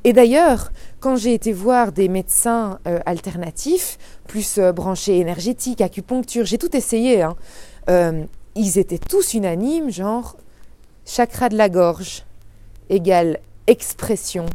Et 0.04 0.12
d'ailleurs, 0.12 0.70
quand 1.00 1.16
j'ai 1.16 1.34
été 1.34 1.52
voir 1.52 1.92
des 1.92 2.08
médecins 2.08 2.78
euh, 2.86 3.00
alternatifs, 3.04 3.98
plus 4.26 4.58
euh, 4.58 4.72
branchés 4.72 5.18
énergétiques, 5.18 5.80
acupuncture, 5.80 6.44
j'ai 6.44 6.58
tout 6.58 6.76
essayé. 6.76 7.22
Hein, 7.22 7.34
euh, 7.88 8.24
ils 8.54 8.78
étaient 8.78 8.98
tous 8.98 9.34
unanimes, 9.34 9.90
genre 9.90 10.36
chakra 11.04 11.48
de 11.48 11.56
la 11.56 11.68
gorge 11.68 12.24
égale 12.90 13.38
expression 13.66 14.46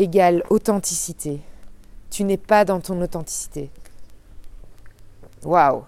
égale 0.00 0.42
authenticité. 0.50 1.40
Tu 2.10 2.24
n'es 2.24 2.38
pas 2.38 2.64
dans 2.64 2.80
ton 2.80 3.00
authenticité. 3.02 3.70
Waouh 5.44 5.82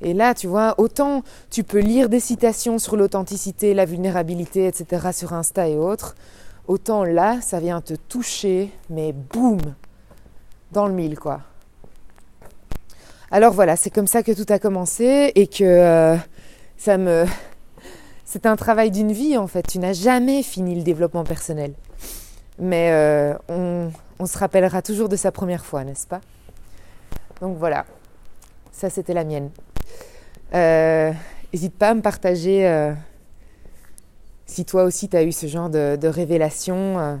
Et 0.00 0.12
là, 0.12 0.34
tu 0.34 0.46
vois, 0.46 0.74
autant 0.78 1.22
tu 1.50 1.64
peux 1.64 1.78
lire 1.78 2.08
des 2.08 2.20
citations 2.20 2.78
sur 2.78 2.96
l'authenticité, 2.96 3.74
la 3.74 3.84
vulnérabilité, 3.84 4.66
etc. 4.66 5.10
sur 5.12 5.32
Insta 5.32 5.68
et 5.68 5.76
autres, 5.76 6.14
autant 6.66 7.04
là, 7.04 7.40
ça 7.40 7.60
vient 7.60 7.80
te 7.80 7.94
toucher, 7.94 8.70
mais 8.90 9.12
boum 9.12 9.60
Dans 10.72 10.86
le 10.86 10.92
mille, 10.92 11.18
quoi. 11.18 11.40
Alors 13.30 13.54
voilà, 13.54 13.76
c'est 13.76 13.90
comme 13.90 14.06
ça 14.06 14.22
que 14.22 14.32
tout 14.32 14.52
a 14.52 14.58
commencé 14.58 15.32
et 15.34 15.46
que 15.46 15.64
euh, 15.64 16.16
ça 16.76 16.98
me. 16.98 17.24
C'est 18.24 18.46
un 18.46 18.56
travail 18.56 18.90
d'une 18.90 19.12
vie 19.12 19.36
en 19.36 19.46
fait. 19.46 19.62
Tu 19.66 19.78
n'as 19.78 19.92
jamais 19.92 20.42
fini 20.42 20.74
le 20.74 20.82
développement 20.82 21.24
personnel. 21.24 21.74
Mais 22.58 22.90
euh, 22.92 23.34
on, 24.18 24.26
se 24.26 24.38
rappellera 24.38 24.82
toujours 24.82 25.08
de 25.08 25.16
sa 25.16 25.32
première 25.32 25.64
fois, 25.64 25.84
n'est-ce 25.84 26.06
pas? 26.06 26.20
Donc 27.40 27.56
voilà, 27.58 27.86
ça 28.70 28.88
c'était 28.88 29.14
la 29.14 29.24
mienne. 29.24 29.50
N'hésite 30.52 31.72
euh, 31.74 31.78
pas 31.78 31.90
à 31.90 31.94
me 31.94 32.02
partager 32.02 32.92
si 34.46 34.64
toi 34.64 34.84
aussi 34.84 35.08
tu 35.08 35.16
as 35.16 35.24
eu 35.24 35.32
ce 35.32 35.46
genre 35.46 35.70
de, 35.70 35.96
de 35.96 36.08
révélation. 36.08 37.18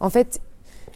En 0.00 0.10
fait, 0.10 0.40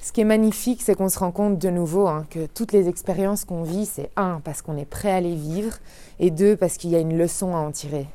ce 0.04 0.12
qui 0.12 0.20
est 0.20 0.24
magnifique, 0.24 0.82
c'est 0.82 0.94
qu'on 0.94 1.08
se 1.08 1.18
rend 1.18 1.32
compte 1.32 1.58
de 1.58 1.70
nouveau 1.70 2.08
hein, 2.08 2.26
que 2.28 2.44
toutes 2.44 2.72
les 2.72 2.90
expériences 2.90 3.46
qu'on 3.46 3.62
vit, 3.62 3.86
c'est 3.86 4.10
un, 4.16 4.40
parce 4.44 4.60
qu'on 4.60 4.76
est 4.76 4.84
prêt 4.84 5.10
à 5.10 5.22
les 5.22 5.34
vivre, 5.34 5.78
et 6.20 6.30
deux, 6.30 6.56
parce 6.56 6.76
qu'il 6.76 6.90
y 6.90 6.94
a 6.94 6.98
une 6.98 7.16
leçon 7.16 7.56
à 7.56 7.58
en 7.60 7.70
tirer. 7.70 8.06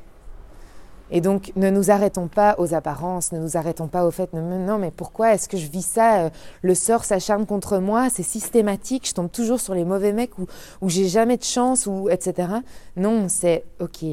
Et 1.12 1.20
donc, 1.20 1.52
ne 1.56 1.70
nous 1.70 1.90
arrêtons 1.90 2.28
pas 2.28 2.54
aux 2.58 2.72
apparences, 2.72 3.32
ne 3.32 3.38
nous 3.40 3.56
arrêtons 3.56 3.88
pas 3.88 4.06
au 4.06 4.10
fait, 4.10 4.32
non, 4.32 4.78
mais 4.78 4.92
pourquoi 4.92 5.34
est-ce 5.34 5.48
que 5.48 5.56
je 5.56 5.66
vis 5.66 5.84
ça 5.84 6.20
euh, 6.20 6.30
Le 6.62 6.74
sort 6.74 7.04
s'acharne 7.04 7.46
contre 7.46 7.78
moi, 7.78 8.08
c'est 8.10 8.22
systématique, 8.22 9.08
je 9.08 9.14
tombe 9.14 9.30
toujours 9.30 9.60
sur 9.60 9.74
les 9.74 9.84
mauvais 9.84 10.12
mecs 10.12 10.38
ou, 10.38 10.46
j'ai 10.88 11.08
jamais 11.08 11.36
de 11.36 11.42
chance, 11.42 11.86
ou 11.86 12.08
etc. 12.10 12.48
Non, 12.96 13.28
c'est 13.28 13.64
ok. 13.80 14.04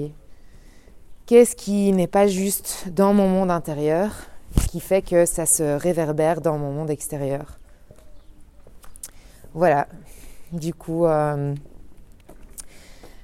Qu'est-ce 1.27 1.55
qui 1.55 1.91
n'est 1.91 2.07
pas 2.07 2.27
juste 2.27 2.86
dans 2.88 3.13
mon 3.13 3.29
monde 3.29 3.51
intérieur, 3.51 4.12
qui 4.69 4.79
fait 4.79 5.03
que 5.03 5.25
ça 5.25 5.45
se 5.45 5.77
réverbère 5.77 6.41
dans 6.41 6.57
mon 6.57 6.71
monde 6.71 6.89
extérieur? 6.89 7.60
Voilà. 9.53 9.88
Du 10.51 10.73
coup, 10.73 11.05
euh, 11.05 11.53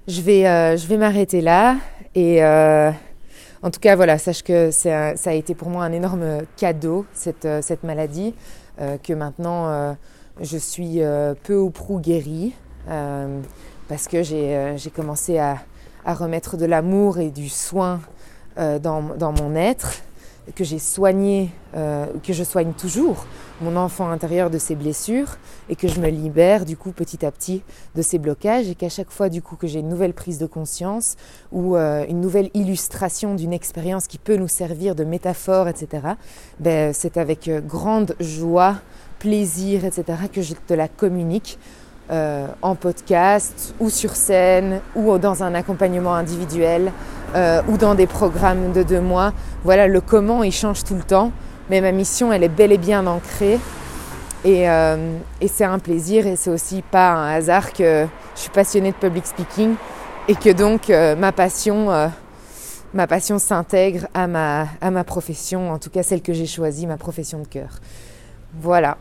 je 0.08 0.22
vais, 0.22 0.48
euh, 0.48 0.78
je 0.78 0.86
vais 0.88 0.98
m'arrêter 0.98 1.42
là. 1.42 1.78
Et 2.16 2.44
en 3.64 3.72
tout 3.72 3.80
cas, 3.80 3.96
voilà, 3.96 4.18
sache 4.18 4.44
que 4.44 4.72
ça 4.72 5.14
a 5.26 5.34
été 5.34 5.56
pour 5.56 5.70
moi 5.70 5.84
un 5.86 5.92
énorme 5.92 6.42
cadeau, 6.58 7.06
cette, 7.14 7.48
cette 7.62 7.84
maladie, 7.84 8.36
que 8.78 9.14
maintenant 9.14 9.96
je 10.42 10.58
suis 10.58 11.00
peu 11.44 11.58
ou 11.58 11.70
prou 11.70 12.00
guérie, 12.00 12.54
parce 12.86 14.08
que 14.10 14.22
j'ai 14.22 14.92
commencé 14.94 15.40
à, 15.40 15.58
remettre 16.06 16.58
de 16.58 16.66
l'amour 16.66 17.20
et 17.20 17.32
du 17.32 17.48
soin 17.48 18.02
dans 18.58 19.34
mon 19.40 19.56
être 19.56 19.94
que 20.56 20.64
j'ai 20.64 20.80
soigné, 20.80 21.52
euh, 21.76 22.08
que 22.24 22.34
je 22.34 22.44
soigne 22.44 22.74
toujours 22.74 23.26
mon 23.62 23.76
enfant 23.76 24.10
intérieur 24.10 24.50
de 24.50 24.58
ses 24.58 24.76
blessures 24.76 25.38
et 25.70 25.76
que 25.76 25.88
je 25.88 26.00
me 26.00 26.10
libère 26.10 26.66
du 26.66 26.76
coup 26.76 26.92
petit 26.92 27.26
à 27.26 27.32
petit 27.32 27.64
de 27.96 28.02
ces 28.02 28.18
blocages 28.18 28.70
et 28.70 28.76
qu'à 28.76 28.90
chaque 28.90 29.10
fois 29.10 29.30
du 29.30 29.42
coup 29.42 29.56
que 29.56 29.68
j'ai 29.68 29.80
une 29.80 29.90
nouvelle 29.90 30.14
prise 30.14 30.38
de 30.38 30.46
conscience 30.46 31.16
ou 31.52 31.76
euh, 31.76 32.06
une 32.08 32.20
nouvelle 32.20 32.50
illustration 32.54 33.36
d'une 33.36 33.54
expérience 33.54 34.08
qui 34.08 34.18
peut 34.18 34.36
nous 34.36 34.48
servir 34.48 34.96
de 34.96 35.04
métaphore, 35.04 35.68
etc., 35.68 36.08
ben, 36.60 36.94
c'est 36.94 37.18
avec 37.18 37.48
euh, 37.48 37.62
grande 37.62 38.16
joie, 38.20 38.76
plaisir, 39.20 39.86
etc., 39.86 40.04
que 40.32 40.42
je 40.42 40.54
te 40.54 40.74
la 40.74 40.88
communique 40.88 41.58
euh, 42.12 42.48
en 42.62 42.76
podcast 42.76 43.74
ou 43.80 43.90
sur 43.90 44.18
scène 44.18 44.82
ou 44.94 45.18
dans 45.18 45.42
un 45.42 45.56
accompagnement 45.56 46.14
individuel 46.14 46.92
euh, 47.34 47.62
ou 47.70 47.78
dans 47.78 47.96
des 47.96 48.08
programmes 48.08 48.74
de 48.74 48.84
deux 48.84 49.00
mois. 49.00 49.32
Voilà, 49.64 49.88
le 49.88 50.02
comment 50.02 50.44
il 50.44 50.52
change 50.52 50.84
tout 50.84 50.96
le 50.96 51.04
temps, 51.04 51.32
mais 51.70 51.80
ma 51.80 51.94
mission 51.94 52.34
elle 52.34 52.44
est 52.44 52.50
bel 52.50 52.74
et 52.74 52.78
bien 52.78 53.08
ancrée 53.08 53.58
et, 54.44 54.70
euh, 54.70 55.18
et 55.40 55.48
c'est 55.48 55.64
un 55.64 55.80
plaisir 55.80 56.28
et 56.28 56.36
c'est 56.36 56.50
aussi 56.50 56.82
pas 56.82 57.14
un 57.14 57.36
hasard 57.36 57.72
que 57.72 58.06
je 58.36 58.42
suis 58.42 58.50
passionnée 58.52 58.92
de 58.92 58.98
public 58.98 59.26
speaking 59.26 59.76
et 60.28 60.36
que 60.36 60.52
donc 60.52 60.90
ma 60.90 61.32
passion 61.32 61.88
ma 62.94 63.08
passion 63.08 63.40
s'intègre 63.40 64.08
à 64.14 64.28
ma, 64.28 64.68
à 64.82 64.92
ma 64.92 65.06
profession, 65.06 65.72
en 65.72 65.80
tout 65.80 65.90
cas 65.90 66.04
celle 66.04 66.22
que 66.22 66.34
j'ai 66.34 66.48
choisie, 66.48 66.86
ma 66.86 66.98
profession 66.98 67.40
de 67.40 67.48
cœur. 67.48 67.80
Voilà. 68.60 68.98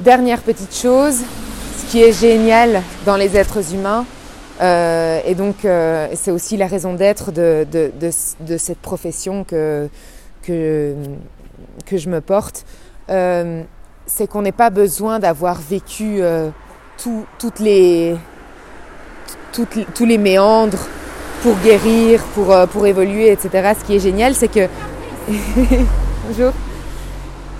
Dernière 0.00 0.40
petite 0.40 0.74
chose, 0.74 1.20
ce 1.78 1.90
qui 1.90 2.02
est 2.02 2.12
génial 2.12 2.82
dans 3.06 3.16
les 3.16 3.36
êtres 3.36 3.72
humains, 3.72 4.04
euh, 4.60 5.20
et 5.24 5.36
donc 5.36 5.64
euh, 5.64 6.08
c'est 6.14 6.32
aussi 6.32 6.56
la 6.56 6.66
raison 6.66 6.94
d'être 6.94 7.30
de, 7.30 8.10
cette 8.10 8.78
profession 8.78 9.44
que, 9.44 9.88
que, 10.42 10.96
je 11.92 12.08
me 12.08 12.20
porte, 12.20 12.66
euh, 13.08 13.62
c'est 14.04 14.26
qu'on 14.26 14.42
n'ait 14.42 14.50
pas 14.50 14.70
besoin 14.70 15.20
d'avoir 15.20 15.60
vécu 15.60 16.20
toutes 16.98 17.60
les, 17.60 18.16
tous 19.52 20.04
les 20.04 20.18
méandres 20.18 20.88
pour 21.42 21.54
guérir, 21.58 22.20
pour, 22.34 22.52
pour 22.72 22.86
évoluer, 22.88 23.30
etc. 23.30 23.74
Ce 23.78 23.84
qui 23.84 23.94
est 23.94 24.00
génial, 24.00 24.34
c'est 24.34 24.48
que... 24.48 24.68
Bonjour. 26.26 26.52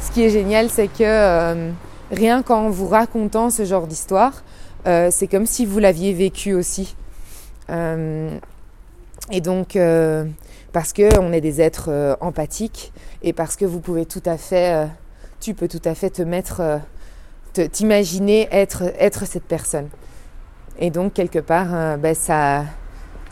Ce 0.02 0.10
qui 0.10 0.24
est 0.24 0.30
génial, 0.30 0.68
c'est 0.68 0.88
que 0.88 1.72
rien 2.14 2.42
qu'en 2.42 2.70
vous 2.70 2.88
racontant 2.88 3.50
ce 3.50 3.64
genre 3.64 3.86
d'histoire, 3.86 4.42
euh, 4.86 5.08
c'est 5.10 5.26
comme 5.26 5.46
si 5.46 5.66
vous 5.66 5.78
l'aviez 5.78 6.12
vécu 6.12 6.54
aussi. 6.54 6.96
et 7.68 9.40
donc, 9.40 9.78
parce 10.72 10.92
qu'on 10.92 11.32
est 11.32 11.40
des 11.40 11.60
êtres 11.60 12.16
empathiques 12.20 12.92
et 13.22 13.32
parce 13.32 13.56
que 13.56 13.64
vous 13.64 13.80
pouvez 13.80 14.06
tout 14.06 14.22
à 14.26 14.36
fait, 14.36 14.86
tu 15.40 15.54
peux 15.54 15.68
tout 15.68 15.82
à 15.84 15.94
fait 15.94 16.10
te 16.10 16.22
mettre, 16.22 16.80
t'imaginer 17.72 18.48
être, 18.52 18.82
être 18.98 19.26
cette 19.26 19.44
personne. 19.44 19.88
Et 20.78 20.90
donc, 20.90 21.14
quelque 21.14 21.38
part, 21.38 21.96
ben, 21.98 22.14
ça 22.14 22.64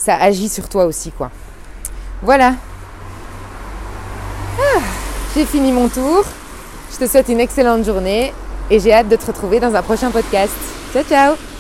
ça 0.03 0.16
agit 0.16 0.49
sur 0.49 0.68
toi 0.68 0.87
aussi, 0.87 1.12
quoi. 1.12 1.31
Voilà. 2.23 2.55
Ah, 4.59 4.81
j'ai 5.33 5.45
fini 5.45 5.71
mon 5.71 5.88
tour. 5.88 6.25
Je 6.92 6.99
te 6.99 7.09
souhaite 7.09 7.29
une 7.29 7.38
excellente 7.38 7.85
journée 7.85 8.33
et 8.70 8.81
j'ai 8.81 8.92
hâte 8.92 9.09
de 9.09 9.16
te 9.16 9.27
retrouver 9.27 9.61
dans 9.61 9.75
un 9.75 9.83
prochain 9.83 10.11
podcast. 10.11 10.55
Ciao, 10.92 11.05
ciao 11.05 11.52